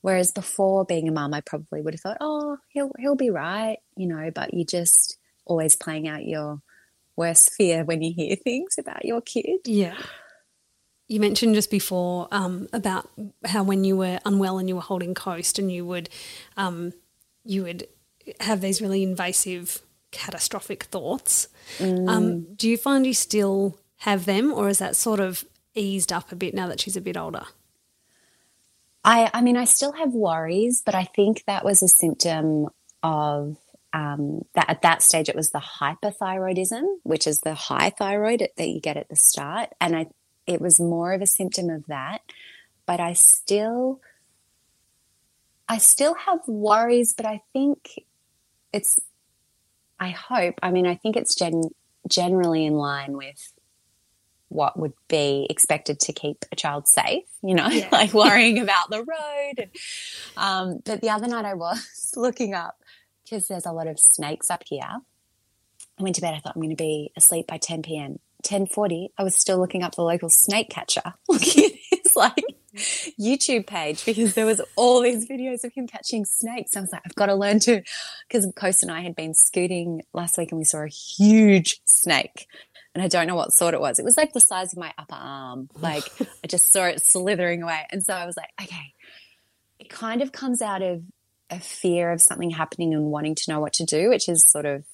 Whereas 0.00 0.32
before 0.32 0.84
being 0.86 1.08
a 1.08 1.12
mum, 1.12 1.34
I 1.34 1.42
probably 1.42 1.82
would 1.82 1.92
have 1.94 2.00
thought, 2.00 2.16
oh, 2.20 2.56
he'll, 2.68 2.90
he'll 2.98 3.16
be 3.16 3.30
right, 3.30 3.78
you 3.96 4.06
know, 4.06 4.30
but 4.34 4.54
you 4.54 4.64
just 4.64 5.18
always 5.44 5.76
playing 5.76 6.08
out 6.08 6.24
your 6.24 6.62
worst 7.16 7.52
fear 7.52 7.84
when 7.84 8.00
you 8.00 8.14
hear 8.14 8.36
things 8.44 8.76
about 8.78 9.04
your 9.04 9.20
kid. 9.20 9.60
Yeah. 9.66 9.98
You 11.08 11.20
mentioned 11.20 11.54
just 11.54 11.70
before 11.70 12.28
um, 12.30 12.68
about 12.72 13.08
how 13.46 13.62
when 13.62 13.82
you 13.82 13.96
were 13.96 14.20
unwell 14.24 14.58
and 14.58 14.68
you 14.68 14.74
were 14.74 14.82
holding 14.82 15.14
coast 15.14 15.58
and 15.58 15.72
you 15.72 15.86
would, 15.86 16.10
um, 16.56 16.92
you 17.44 17.62
would 17.62 17.88
have 18.40 18.60
these 18.60 18.82
really 18.82 19.02
invasive 19.02 19.80
catastrophic 20.10 20.84
thoughts. 20.84 21.48
Mm. 21.78 22.08
Um, 22.08 22.54
do 22.54 22.68
you 22.68 22.76
find 22.76 23.06
you 23.06 23.14
still 23.14 23.78
have 23.98 24.26
them, 24.26 24.52
or 24.52 24.68
is 24.68 24.78
that 24.78 24.96
sort 24.96 25.18
of 25.20 25.44
eased 25.74 26.12
up 26.12 26.30
a 26.30 26.36
bit 26.36 26.54
now 26.54 26.68
that 26.68 26.80
she's 26.80 26.96
a 26.96 27.00
bit 27.00 27.16
older? 27.16 27.44
I, 29.04 29.30
I 29.32 29.40
mean, 29.40 29.56
I 29.56 29.64
still 29.64 29.92
have 29.92 30.12
worries, 30.12 30.82
but 30.84 30.94
I 30.94 31.04
think 31.04 31.44
that 31.46 31.64
was 31.64 31.82
a 31.82 31.88
symptom 31.88 32.66
of 33.02 33.56
um, 33.94 34.42
that 34.54 34.68
at 34.68 34.82
that 34.82 35.02
stage 35.02 35.30
it 35.30 35.36
was 35.36 35.50
the 35.50 35.62
hyperthyroidism, 35.80 36.82
which 37.04 37.26
is 37.26 37.40
the 37.40 37.54
high 37.54 37.90
thyroid 37.90 38.46
that 38.56 38.68
you 38.68 38.80
get 38.80 38.98
at 38.98 39.08
the 39.08 39.16
start, 39.16 39.70
and 39.80 39.96
I 39.96 40.06
it 40.48 40.60
was 40.60 40.80
more 40.80 41.12
of 41.12 41.22
a 41.22 41.26
symptom 41.26 41.70
of 41.70 41.86
that. 41.86 42.22
But 42.86 43.00
I 43.00 43.12
still, 43.12 44.00
I 45.68 45.78
still 45.78 46.14
have 46.14 46.40
worries, 46.48 47.14
but 47.14 47.26
I 47.26 47.42
think 47.52 48.04
it's 48.72 48.98
I 50.00 50.10
hope, 50.10 50.54
I 50.62 50.70
mean, 50.70 50.86
I 50.86 50.94
think 50.94 51.16
it's 51.16 51.34
gen- 51.34 51.70
generally 52.08 52.64
in 52.64 52.74
line 52.74 53.16
with 53.16 53.52
what 54.48 54.78
would 54.78 54.94
be 55.08 55.46
expected 55.50 56.00
to 56.00 56.12
keep 56.12 56.44
a 56.50 56.56
child 56.56 56.86
safe, 56.88 57.24
you 57.42 57.54
know, 57.54 57.68
yeah. 57.68 57.88
like 57.92 58.14
worrying 58.14 58.58
about 58.58 58.90
the 58.90 59.04
road. 59.04 59.54
And, 59.58 59.70
um, 60.36 60.80
but 60.84 61.00
the 61.00 61.10
other 61.10 61.26
night 61.26 61.44
I 61.44 61.54
was 61.54 62.12
looking 62.16 62.54
up 62.54 62.80
because 63.24 63.48
there's 63.48 63.66
a 63.66 63.72
lot 63.72 63.88
of 63.88 63.98
snakes 63.98 64.50
up 64.50 64.62
here. 64.66 64.88
I 65.98 66.02
went 66.02 66.14
to 66.14 66.22
bed. 66.22 66.34
I 66.34 66.38
thought 66.38 66.52
I'm 66.54 66.62
going 66.62 66.70
to 66.70 66.76
be 66.76 67.12
asleep 67.16 67.46
by 67.48 67.58
10 67.58 67.82
p.m. 67.82 68.20
10:40. 68.44 69.08
I 69.18 69.22
was 69.22 69.36
still 69.36 69.58
looking 69.58 69.82
up 69.82 69.94
the 69.94 70.02
local 70.02 70.30
snake 70.30 70.70
catcher, 70.70 71.14
looking 71.28 71.64
at 71.64 71.72
his 71.90 72.16
like 72.16 72.44
YouTube 73.20 73.66
page 73.66 74.04
because 74.04 74.34
there 74.34 74.46
was 74.46 74.60
all 74.76 75.00
these 75.00 75.28
videos 75.28 75.64
of 75.64 75.72
him 75.72 75.86
catching 75.86 76.24
snakes. 76.24 76.76
I 76.76 76.80
was 76.80 76.92
like, 76.92 77.02
I've 77.04 77.14
got 77.14 77.26
to 77.26 77.34
learn 77.34 77.58
to, 77.60 77.82
because 78.28 78.50
Coast 78.56 78.82
and 78.82 78.92
I 78.92 79.00
had 79.00 79.16
been 79.16 79.34
scooting 79.34 80.02
last 80.12 80.38
week 80.38 80.52
and 80.52 80.58
we 80.58 80.64
saw 80.64 80.82
a 80.82 80.88
huge 80.88 81.80
snake. 81.84 82.46
And 82.94 83.02
I 83.02 83.08
don't 83.08 83.26
know 83.26 83.36
what 83.36 83.52
sort 83.52 83.74
it 83.74 83.80
was. 83.80 83.98
It 83.98 84.04
was 84.04 84.16
like 84.16 84.32
the 84.32 84.40
size 84.40 84.72
of 84.72 84.78
my 84.78 84.92
upper 84.98 85.14
arm. 85.14 85.68
Like 85.76 86.04
I 86.42 86.46
just 86.46 86.72
saw 86.72 86.84
it 86.84 87.00
slithering 87.04 87.62
away. 87.62 87.86
And 87.90 88.04
so 88.04 88.12
I 88.12 88.26
was 88.26 88.36
like, 88.36 88.50
okay, 88.60 88.94
it 89.78 89.88
kind 89.88 90.22
of 90.22 90.32
comes 90.32 90.62
out 90.62 90.82
of 90.82 91.02
a 91.50 91.60
fear 91.60 92.10
of 92.10 92.20
something 92.20 92.50
happening 92.50 92.94
and 92.94 93.04
wanting 93.04 93.34
to 93.34 93.50
know 93.50 93.60
what 93.60 93.74
to 93.74 93.84
do, 93.84 94.08
which 94.08 94.28
is 94.28 94.44
sort 94.46 94.66
of 94.66 94.84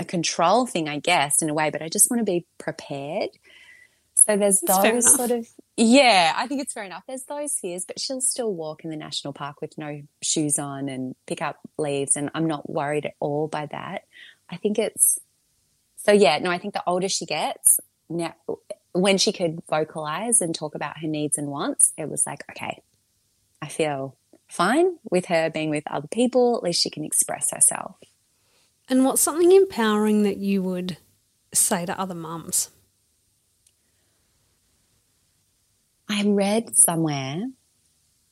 a 0.00 0.04
control 0.04 0.66
thing, 0.66 0.88
I 0.88 0.98
guess, 0.98 1.42
in 1.42 1.50
a 1.50 1.54
way, 1.54 1.70
but 1.70 1.82
I 1.82 1.88
just 1.88 2.10
want 2.10 2.20
to 2.20 2.24
be 2.24 2.46
prepared. 2.58 3.30
So 4.14 4.36
there's 4.36 4.60
That's 4.60 4.82
those 4.82 5.14
sort 5.14 5.30
of, 5.30 5.46
yeah, 5.76 6.32
I 6.36 6.46
think 6.46 6.62
it's 6.62 6.72
fair 6.72 6.84
enough. 6.84 7.04
There's 7.06 7.24
those 7.24 7.54
fears, 7.54 7.84
but 7.86 8.00
she'll 8.00 8.20
still 8.20 8.52
walk 8.52 8.82
in 8.82 8.90
the 8.90 8.96
national 8.96 9.34
park 9.34 9.60
with 9.60 9.78
no 9.78 10.02
shoes 10.22 10.58
on 10.58 10.88
and 10.88 11.14
pick 11.26 11.40
up 11.40 11.58
leaves. 11.78 12.16
And 12.16 12.30
I'm 12.34 12.46
not 12.46 12.68
worried 12.68 13.06
at 13.06 13.14
all 13.20 13.46
by 13.46 13.66
that. 13.66 14.04
I 14.48 14.56
think 14.56 14.78
it's, 14.78 15.18
so 15.96 16.12
yeah, 16.12 16.38
no, 16.38 16.50
I 16.50 16.58
think 16.58 16.74
the 16.74 16.82
older 16.86 17.08
she 17.08 17.26
gets, 17.26 17.78
now, 18.08 18.34
when 18.92 19.18
she 19.18 19.32
could 19.32 19.60
vocalize 19.68 20.40
and 20.40 20.54
talk 20.54 20.74
about 20.74 20.98
her 20.98 21.06
needs 21.06 21.38
and 21.38 21.48
wants, 21.48 21.92
it 21.96 22.10
was 22.10 22.24
like, 22.26 22.42
okay, 22.50 22.82
I 23.62 23.68
feel 23.68 24.16
fine 24.48 24.96
with 25.10 25.26
her 25.26 25.48
being 25.48 25.70
with 25.70 25.84
other 25.90 26.08
people. 26.08 26.56
At 26.56 26.62
least 26.62 26.82
she 26.82 26.90
can 26.90 27.04
express 27.04 27.50
herself. 27.52 27.96
And 28.90 29.04
what's 29.04 29.22
something 29.22 29.52
empowering 29.52 30.24
that 30.24 30.38
you 30.38 30.64
would 30.64 30.96
say 31.54 31.86
to 31.86 31.98
other 31.98 32.14
mums? 32.14 32.70
I 36.08 36.24
read 36.26 36.76
somewhere, 36.76 37.44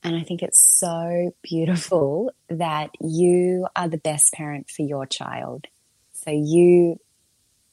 and 0.03 0.15
I 0.17 0.21
think 0.23 0.43
it's 0.43 0.77
so 0.81 1.33
beautiful 1.41 2.33
that 2.49 2.89
you 2.99 3.67
are 3.73 3.87
the 3.87 3.97
best 3.97 4.33
parent 4.33 4.69
for 4.69 4.81
your 4.81 5.05
child. 5.05 5.67
So 6.11 6.31
you 6.31 6.99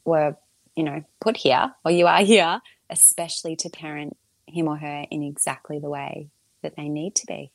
were, 0.04 0.36
you 0.76 0.84
know, 0.84 1.02
put 1.20 1.36
here, 1.36 1.74
or 1.84 1.90
you 1.90 2.06
are 2.06 2.22
here, 2.22 2.60
especially 2.88 3.56
to 3.56 3.68
parent 3.68 4.16
him 4.46 4.68
or 4.68 4.76
her 4.76 5.06
in 5.10 5.24
exactly 5.24 5.80
the 5.80 5.90
way 5.90 6.28
that 6.62 6.76
they 6.76 6.88
need 6.88 7.16
to 7.16 7.26
be. 7.26 7.50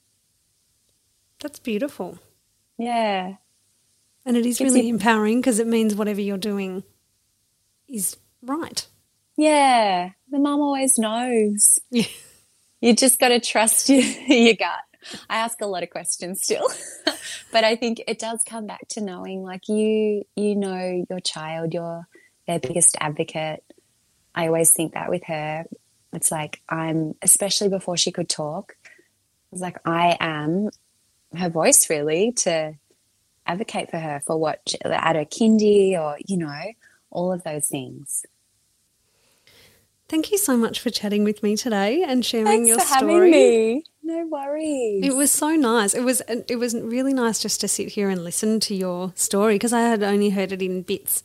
That's 1.40 1.60
beautiful. 1.60 2.20
Yeah. 2.78 3.36
And 4.26 4.38
it 4.38 4.46
is 4.46 4.60
really 4.60 4.88
empowering 4.90 5.42
because 5.42 5.60
it 5.60 5.68
means 5.68 5.96
whatever 5.96 6.22
you're 6.22 6.38
doing 6.38 6.84
is 7.88 8.18
right. 8.42 8.86
Yeah. 9.38 10.12
The 10.30 10.40
mum 10.40 10.62
always 10.62 10.98
knows. 10.98 11.80
Yeah. 11.90 12.06
You 12.80 12.96
just 12.96 13.20
got 13.20 13.30
to 13.30 13.40
trust 13.40 13.90
your, 13.90 14.02
your 14.28 14.56
gut. 14.56 14.80
I 15.30 15.38
ask 15.38 15.62
a 15.62 15.66
lot 15.66 15.84
of 15.84 15.90
questions 15.90 16.42
still, 16.44 16.68
but 17.52 17.64
I 17.64 17.76
think 17.76 18.02
it 18.08 18.20
does 18.20 18.44
come 18.48 18.68
back 18.68 18.88
to 18.90 19.02
knowing 19.02 19.42
like 19.42 19.68
you, 19.68 20.24
you 20.36 20.56
know, 20.56 21.06
your 21.10 21.20
child, 21.20 21.74
you're 21.74 22.08
their 22.48 22.60
biggest 22.60 22.96
advocate. 23.00 23.64
I 24.36 24.48
always 24.48 24.74
think 24.74 24.94
that 24.94 25.10
with 25.10 25.24
her, 25.26 25.66
it's 26.14 26.32
like 26.32 26.62
I'm, 26.70 27.16
especially 27.22 27.70
before 27.70 27.98
she 27.98 28.12
could 28.12 28.30
talk, 28.30 28.76
it's 29.52 29.62
like 29.62 29.78
I 29.86 30.18
am 30.20 30.70
her 31.36 31.50
voice 31.50 31.90
really 31.90 32.32
to 32.32 32.76
advocate 33.46 33.90
for 33.92 33.98
her 34.00 34.22
for 34.26 34.38
what 34.38 34.74
at 34.84 35.16
her 35.16 35.26
kindy 35.26 35.94
or, 36.00 36.18
you 36.26 36.38
know, 36.38 36.62
all 37.10 37.32
of 37.32 37.44
those 37.44 37.68
things. 37.68 38.26
Thank 40.08 40.32
you 40.32 40.38
so 40.38 40.58
much 40.58 40.80
for 40.80 40.90
chatting 40.90 41.24
with 41.24 41.42
me 41.42 41.56
today 41.56 42.04
and 42.04 42.26
sharing 42.26 42.46
Thanks 42.46 42.68
your 42.68 42.80
for 42.80 42.86
story. 42.86 43.14
having 43.14 43.32
me. 43.32 43.84
No 44.04 44.26
worries. 44.28 45.06
It 45.06 45.16
was 45.16 45.32
so 45.32 45.56
nice. 45.56 45.94
It 45.94 46.04
was 46.04 46.22
it 46.28 46.58
was 46.58 46.76
really 46.76 47.14
nice 47.14 47.40
just 47.42 47.62
to 47.62 47.68
sit 47.70 47.90
here 47.90 48.10
and 48.10 48.24
listen 48.24 48.60
to 48.62 48.76
your 48.76 49.14
story 49.16 49.56
because 49.56 49.72
I 49.72 49.82
had 49.82 50.04
only 50.04 50.30
heard 50.32 50.52
it 50.52 50.62
in 50.62 50.82
bits. 50.82 51.24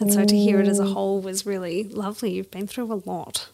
And 0.00 0.12
so 0.12 0.24
to 0.24 0.36
hear 0.36 0.60
it 0.60 0.68
as 0.68 0.78
a 0.78 0.84
Mm. 0.84 0.92
whole 0.94 1.20
was 1.20 1.44
really 1.46 1.84
lovely. 1.84 2.32
You've 2.32 2.50
been 2.50 2.66
through 2.68 2.92
a 2.92 3.02
lot. 3.04 3.48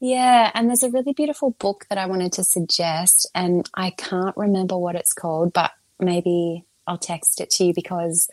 Yeah, 0.00 0.50
and 0.54 0.68
there's 0.68 0.82
a 0.82 0.90
really 0.90 1.12
beautiful 1.12 1.50
book 1.50 1.86
that 1.90 1.98
I 1.98 2.06
wanted 2.06 2.32
to 2.34 2.44
suggest, 2.44 3.28
and 3.34 3.68
I 3.74 3.90
can't 3.90 4.36
remember 4.36 4.76
what 4.78 4.94
it's 4.94 5.12
called, 5.12 5.52
but 5.52 5.72
maybe 5.98 6.64
I'll 6.90 6.98
text 6.98 7.40
it 7.40 7.50
to 7.50 7.64
you 7.66 7.72
because 7.74 8.28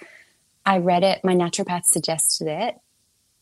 I 0.65 0.79
read 0.79 1.03
it. 1.03 1.23
My 1.23 1.35
naturopath 1.35 1.85
suggested 1.85 2.47
it, 2.47 2.75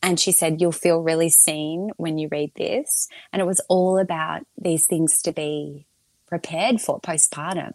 and 0.02 0.20
she 0.20 0.30
said, 0.30 0.60
You'll 0.60 0.72
feel 0.72 1.00
really 1.00 1.30
seen 1.30 1.90
when 1.96 2.18
you 2.18 2.28
read 2.30 2.52
this. 2.54 3.08
And 3.32 3.40
it 3.40 3.46
was 3.46 3.60
all 3.68 3.98
about 3.98 4.42
these 4.60 4.86
things 4.86 5.22
to 5.22 5.32
be 5.32 5.86
prepared 6.28 6.80
for 6.82 7.00
postpartum. 7.00 7.72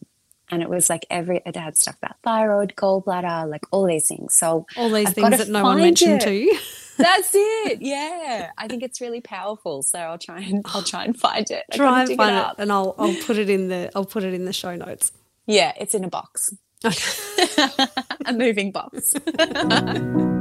And 0.51 0.61
it 0.61 0.69
was 0.69 0.89
like 0.89 1.05
every, 1.09 1.41
it 1.45 1.55
had 1.55 1.77
stuff 1.77 1.95
about 2.01 2.17
thyroid, 2.23 2.73
gallbladder, 2.75 3.49
like 3.49 3.63
all 3.71 3.87
these 3.87 4.07
things. 4.07 4.35
So 4.35 4.65
All 4.77 4.89
these 4.89 5.07
I've 5.07 5.13
things 5.15 5.37
that 5.37 5.47
no 5.49 5.63
one 5.63 5.77
mentioned 5.77 6.15
it. 6.15 6.21
to 6.25 6.33
you. 6.35 6.59
That's 6.97 7.31
it. 7.33 7.81
Yeah. 7.81 8.51
I 8.57 8.67
think 8.67 8.83
it's 8.83 8.99
really 9.01 9.21
powerful. 9.21 9.81
So 9.81 9.97
I'll 9.97 10.17
try 10.17 10.41
and 10.41 10.61
I'll 10.73 10.83
try 10.83 11.05
and 11.05 11.17
find 11.17 11.49
it. 11.49 11.63
I 11.71 11.75
Try 11.77 12.01
and 12.03 12.15
find 12.17 12.35
it, 12.35 12.41
up. 12.45 12.59
and 12.59 12.71
I'll 12.71 12.93
I'll 12.99 13.15
put 13.25 13.37
it 13.37 13.49
in 13.49 13.69
the 13.69 13.89
I'll 13.95 14.05
put 14.05 14.23
it 14.25 14.33
in 14.33 14.43
the 14.45 14.53
show 14.53 14.75
notes. 14.75 15.11
Yeah, 15.47 15.71
it's 15.79 15.95
in 15.95 16.03
a 16.03 16.09
box. 16.09 16.53
A 18.25 18.33
moving 18.33 18.71
box. 18.71 19.13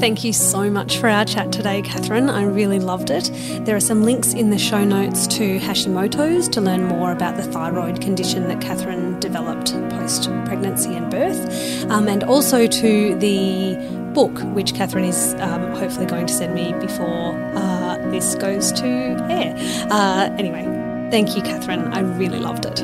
Thank 0.00 0.24
you 0.24 0.32
so 0.32 0.70
much 0.70 0.98
for 0.98 1.08
our 1.08 1.24
chat 1.24 1.52
today, 1.52 1.80
Catherine. 1.82 2.28
I 2.28 2.44
really 2.44 2.78
loved 2.78 3.10
it. 3.10 3.30
There 3.64 3.76
are 3.76 3.80
some 3.80 4.02
links 4.02 4.32
in 4.32 4.50
the 4.50 4.58
show 4.58 4.84
notes 4.84 5.26
to 5.28 5.58
Hashimoto's 5.60 6.48
to 6.48 6.60
learn 6.60 6.84
more 6.84 7.12
about 7.12 7.36
the 7.36 7.44
thyroid 7.44 8.00
condition 8.00 8.48
that 8.48 8.60
Catherine 8.60 9.20
developed 9.20 9.72
post 9.90 10.24
pregnancy 10.44 10.94
and 10.94 11.10
birth, 11.10 11.90
um, 11.90 12.08
and 12.08 12.24
also 12.24 12.66
to 12.66 13.14
the 13.18 13.76
book, 14.12 14.36
which 14.54 14.74
Catherine 14.74 15.04
is 15.04 15.34
um, 15.34 15.72
hopefully 15.74 16.06
going 16.06 16.26
to 16.26 16.34
send 16.34 16.54
me 16.54 16.72
before 16.80 17.34
uh, 17.54 17.96
this 18.10 18.34
goes 18.34 18.72
to 18.72 18.86
air. 19.30 19.54
Uh, 19.90 20.34
anyway, 20.38 20.64
thank 21.10 21.36
you, 21.36 21.42
Catherine. 21.42 21.86
I 21.92 22.00
really 22.00 22.40
loved 22.40 22.64
it. 22.66 22.82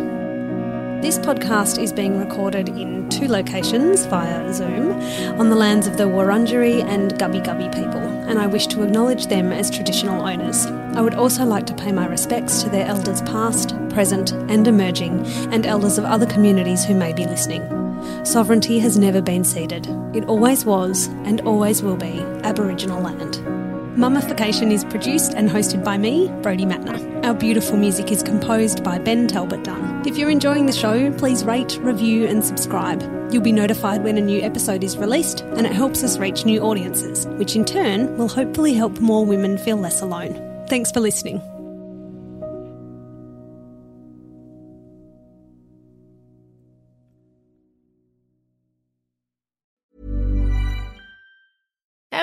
This 1.00 1.16
podcast 1.16 1.80
is 1.80 1.92
being 1.92 2.18
recorded 2.18 2.68
in 2.70 3.08
two 3.08 3.28
locations 3.28 4.04
via 4.06 4.52
Zoom 4.52 4.90
on 5.40 5.48
the 5.48 5.54
lands 5.54 5.86
of 5.86 5.96
the 5.96 6.04
Wurundjeri 6.08 6.82
and 6.82 7.14
Gubbi 7.14 7.42
Gubbi 7.42 7.72
people, 7.72 8.00
and 8.00 8.36
I 8.36 8.48
wish 8.48 8.66
to 8.66 8.82
acknowledge 8.82 9.28
them 9.28 9.52
as 9.52 9.70
traditional 9.70 10.26
owners. 10.26 10.66
I 10.66 11.00
would 11.00 11.14
also 11.14 11.44
like 11.44 11.66
to 11.66 11.74
pay 11.74 11.92
my 11.92 12.06
respects 12.06 12.64
to 12.64 12.68
their 12.68 12.84
elders 12.84 13.22
past, 13.22 13.76
present, 13.90 14.32
and 14.50 14.66
emerging, 14.66 15.24
and 15.52 15.64
elders 15.66 15.98
of 15.98 16.04
other 16.04 16.26
communities 16.26 16.84
who 16.84 16.96
may 16.96 17.12
be 17.12 17.26
listening. 17.26 17.62
Sovereignty 18.24 18.80
has 18.80 18.98
never 18.98 19.22
been 19.22 19.44
ceded. 19.44 19.86
It 20.14 20.24
always 20.24 20.64
was 20.64 21.06
and 21.24 21.40
always 21.42 21.80
will 21.80 21.96
be 21.96 22.18
Aboriginal 22.42 23.00
land. 23.00 23.47
Mummification 23.98 24.70
is 24.70 24.84
produced 24.84 25.34
and 25.34 25.50
hosted 25.50 25.82
by 25.82 25.98
me, 25.98 26.28
Brody 26.40 26.64
Matner. 26.64 27.24
Our 27.24 27.34
beautiful 27.34 27.76
music 27.76 28.12
is 28.12 28.22
composed 28.22 28.84
by 28.84 28.96
Ben 28.96 29.26
Talbot 29.26 29.64
Dunn. 29.64 30.06
If 30.06 30.16
you're 30.16 30.30
enjoying 30.30 30.66
the 30.66 30.72
show, 30.72 31.12
please 31.14 31.44
rate, 31.44 31.76
review, 31.82 32.28
and 32.28 32.44
subscribe. 32.44 33.02
You'll 33.32 33.42
be 33.42 33.50
notified 33.50 34.04
when 34.04 34.16
a 34.16 34.20
new 34.20 34.40
episode 34.40 34.84
is 34.84 34.96
released, 34.96 35.40
and 35.40 35.66
it 35.66 35.72
helps 35.72 36.04
us 36.04 36.16
reach 36.16 36.44
new 36.44 36.60
audiences, 36.60 37.26
which 37.38 37.56
in 37.56 37.64
turn 37.64 38.16
will 38.16 38.28
hopefully 38.28 38.72
help 38.72 39.00
more 39.00 39.26
women 39.26 39.58
feel 39.58 39.78
less 39.78 40.00
alone. 40.00 40.64
Thanks 40.68 40.92
for 40.92 41.00
listening. 41.00 41.42